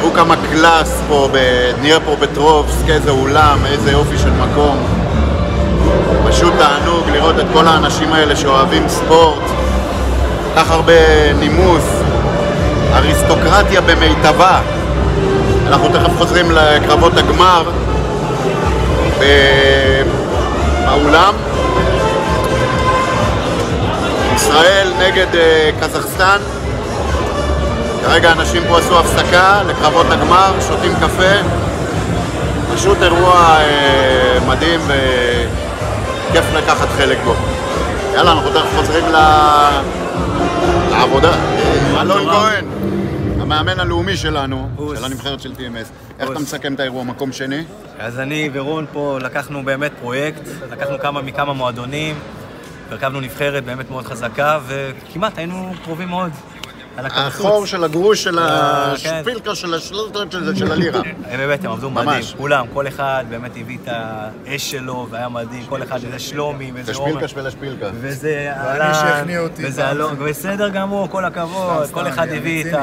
תראו 0.00 0.12
כמה 0.12 0.34
קלאס 0.50 1.02
פה 1.08 1.28
בדניאפרו 1.32 2.16
פטרובסק, 2.16 2.88
איזה 2.88 3.10
אולם, 3.10 3.58
איזה 3.66 3.90
יופי 3.90 4.18
של 4.18 4.30
מקום. 4.30 4.76
פשוט 6.28 6.52
תענוג 6.58 7.10
לראות 7.12 7.40
את 7.40 7.44
כל 7.52 7.66
האנשים 7.66 8.12
האלה 8.12 8.36
שאוהבים 8.36 8.88
ספורט. 8.88 9.42
כך 10.56 10.70
הרבה 10.70 10.92
נימוס, 11.38 11.84
אריסטוקרטיה 12.94 13.80
במיטבה. 13.80 14.60
אנחנו 15.66 15.88
תכף 15.88 16.18
חוזרים 16.18 16.50
לקרבות 16.50 17.12
הגמר 17.16 17.70
באולם. 20.86 21.34
ישראל 24.34 24.92
נגד 24.98 25.34
אה, 25.34 25.70
קזחסטן. 25.80 26.38
כרגע 28.10 28.32
אנשים 28.32 28.62
פה 28.68 28.78
עשו 28.78 28.98
הפסקה 28.98 29.62
לקרבות 29.66 30.06
הגמר, 30.10 30.60
שותים 30.68 30.92
קפה. 30.96 31.48
פשוט 32.74 32.98
אירוע 33.02 33.34
אה, 33.60 34.38
מדהים 34.48 34.80
וכיף 34.86 36.44
לקחת 36.54 36.88
חלק 36.88 37.18
בו. 37.24 37.34
יאללה, 38.14 38.32
אנחנו 38.32 38.50
תכף 38.50 38.76
חוזרים 38.76 39.04
ל- 39.04 39.80
לעבודה. 40.90 41.32
אלון 42.00 42.30
כהן, 42.30 42.64
המאמן 43.40 43.80
הלאומי 43.80 44.16
שלנו, 44.16 44.68
של 44.96 45.04
הנבחרת 45.04 45.40
של 45.40 45.52
TMS. 45.52 45.88
איך 46.20 46.30
אתה 46.30 46.38
מסכם 46.38 46.74
את 46.74 46.80
האירוע? 46.80 47.04
מקום 47.04 47.32
שני? 47.32 47.64
אז 47.98 48.18
אני 48.20 48.50
ורון 48.52 48.86
פה 48.92 49.18
לקחנו 49.22 49.64
באמת 49.64 49.92
פרויקט, 50.00 50.40
לקחנו 50.72 50.98
כמה 50.98 51.22
מכמה 51.22 51.52
מועדונים, 51.52 52.14
הרכבנו 52.90 53.20
נבחרת 53.20 53.64
באמת 53.64 53.90
מאוד 53.90 54.06
חזקה, 54.06 54.58
וכמעט 54.66 55.38
היינו 55.38 55.72
קרובים 55.84 56.08
מאוד. 56.08 56.30
החור 57.06 57.66
של 57.66 57.84
הגרוש 57.84 58.22
של 58.22 58.38
אה, 58.38 58.94
כן. 59.02 59.14
השפילקה 59.14 59.54
של 59.54 59.74
השלוטות 59.74 60.32
של 60.32 60.44
זה, 60.44 60.56
של 60.56 60.72
הלירה. 60.72 61.00
הם 61.30 61.38
באמת, 61.38 61.64
הם 61.64 61.70
עבדו 61.70 61.90
ממש. 61.90 62.06
מדהים, 62.06 62.24
כולם, 62.36 62.66
כל 62.72 62.88
אחד 62.88 63.24
באמת 63.28 63.50
הביא 63.60 63.78
את 63.84 63.88
האש 63.92 64.70
שלו, 64.70 65.06
והיה 65.10 65.28
מדהים, 65.28 65.66
כל 65.68 65.82
אחד, 65.82 66.04
איזה 66.04 66.18
שלומי, 66.18 66.72
ואיזה 66.74 66.92
עומר. 66.94 67.26
של 67.26 67.46
השפילקה. 67.46 67.90
וזה 67.94 68.52
וזה. 69.56 69.90
אלון, 69.90 70.16
בסדר 70.18 70.68
גמור, 70.68 71.08
כל 71.08 71.24
הכבוד, 71.24 71.90
כל 71.90 72.08
אחד 72.08 72.28
הביא 72.28 72.64
את. 72.64 72.74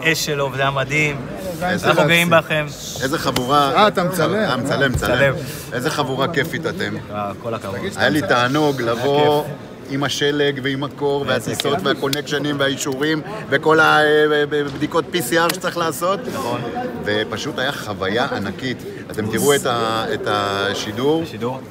האש 0.00 0.24
שלו, 0.26 0.50
וזה 0.52 0.62
היה 0.62 0.70
מדהים. 0.70 1.16
איזה 1.62 1.88
אנחנו 1.88 2.06
גאים 2.06 2.30
בכם. 2.30 2.66
איזה 3.02 3.18
חבורה... 3.18 3.72
אה, 3.74 3.88
אתה 3.88 4.04
מצלם. 4.04 4.34
אה, 4.34 4.56
מצלם, 4.56 4.92
מצלם. 4.92 5.34
איזה 5.72 5.90
חבורה 5.90 6.28
כיפית 6.28 6.66
אתם. 6.66 6.94
אה, 7.14 7.30
כל 7.42 7.54
הכבוד. 7.54 7.76
היה 7.96 8.08
לי 8.08 8.22
תענוג 8.22 8.82
לבוא. 8.82 9.44
עם 9.92 10.04
השלג 10.04 10.60
ועם 10.62 10.84
הקור 10.84 11.20
איזה 11.22 11.32
והטיסות 11.50 11.74
כיף. 11.76 11.86
והקונקשנים 11.86 12.56
והאישורים 12.60 13.20
וכל 13.50 13.78
הבדיקות 13.80 15.04
PCR 15.14 15.54
שצריך 15.54 15.76
לעשות. 15.78 16.20
נכון. 16.34 16.60
ופשוט 17.04 17.58
היה 17.58 17.72
חוויה 17.72 18.26
ענקית. 18.36 18.76
אתם 19.10 19.30
תראו 19.30 19.54
את 19.54 19.66
ה- 19.66 20.04
את 20.14 20.20
השידור. 20.26 21.24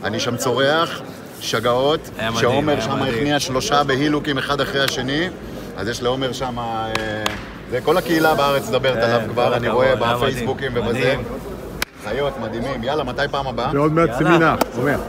אני 0.04 0.20
שם 0.20 0.38
צורח, 0.38 1.02
שגעות. 1.40 2.10
שעומר 2.40 2.82
שם. 2.82 3.02
הכניע 3.02 3.40
שלושה 3.40 3.84
בהילוקים 3.84 4.38
אחד 4.38 4.62
אחרי 4.62 4.84
השני. 4.84 5.30
אז 5.78 5.88
יש 5.88 6.04
לעומר 6.04 6.32
שם... 6.32 6.60
אה, 6.60 6.92
זה 7.72 7.82
כל 7.82 7.98
הקהילה 7.98 8.36
בארץ 8.36 8.70
מדברת 8.70 8.94
כן, 8.98 9.02
עליו 9.02 9.22
כבר, 9.30 9.56
אני 9.56 9.70
רואה. 9.70 9.96
בפייסבוקים 9.96 10.72
ובזה. 10.76 11.16
חיות, 12.04 12.34
מדהימים. 12.42 12.84
יאללה, 12.84 13.04
מתי 13.04 13.22
פעם 13.32 13.48
הבאה? 13.48 13.72
ועוד 13.74 13.94
מעט 13.94 14.10
סמינר, 14.18 14.56
אומר. 14.78 15.00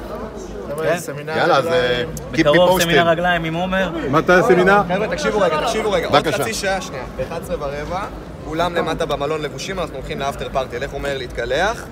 כן. 0.76 1.28
יאללה, 1.36 1.56
אז 1.56 1.66
אה, 1.66 2.02
בקרוב. 2.32 2.80
סמינר 2.82 3.08
רגליים 3.08 3.44
עם 3.44 3.54
עומר. 3.54 3.90
מתי 4.10 4.32
הסמינר? 4.32 4.82
חבר'ה, 4.88 5.08
תקשיבו 5.08 5.40
רגע, 5.40 5.60
תקשיבו 5.60 5.92
רגע. 5.92 6.06
עוד. 6.08 6.28
חצי 6.28 6.54
שעה, 6.54 6.80
שנייה. 6.80 7.04
ב-11 7.16 7.50
ורבע, 7.58 8.04
כולם 8.44 8.74
למטה 8.74 9.06
במלון 9.06 9.42
לבושים, 9.42 9.78
אנחנו 9.78 9.96
הולכים 9.96 10.18
לאפטר 10.18 10.48
פארטי. 10.52 10.78
לכו 10.78 10.98
מהר 10.98 11.18
להתקלח. 11.18 11.84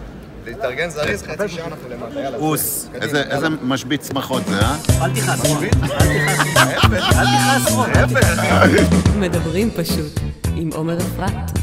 להתארגן 0.46 0.88
זריז, 0.88 1.22
חצי 1.22 1.48
שעה 1.48 1.66
אנחנו 1.66 1.88
למטה, 1.90 2.20
יאללה. 2.20 2.38
אוס. 2.38 2.88
איזה 3.00 3.48
משבית 3.62 4.04
שמחות 4.04 4.42
זה, 4.46 4.58
אה? 4.60 4.76
אל 5.04 5.10
תכעס, 5.14 5.46
רון. 5.46 5.64
אל 5.64 6.98
תכעס, 6.98 7.72
רון. 7.72 7.90
אל 7.96 8.06
תכעס, 8.06 8.38
רון. 8.38 9.20
מדברים 9.20 9.70
פשוט 9.70 10.20
עם 10.56 10.70
עומר 10.74 10.98
אפרת. 10.98 11.60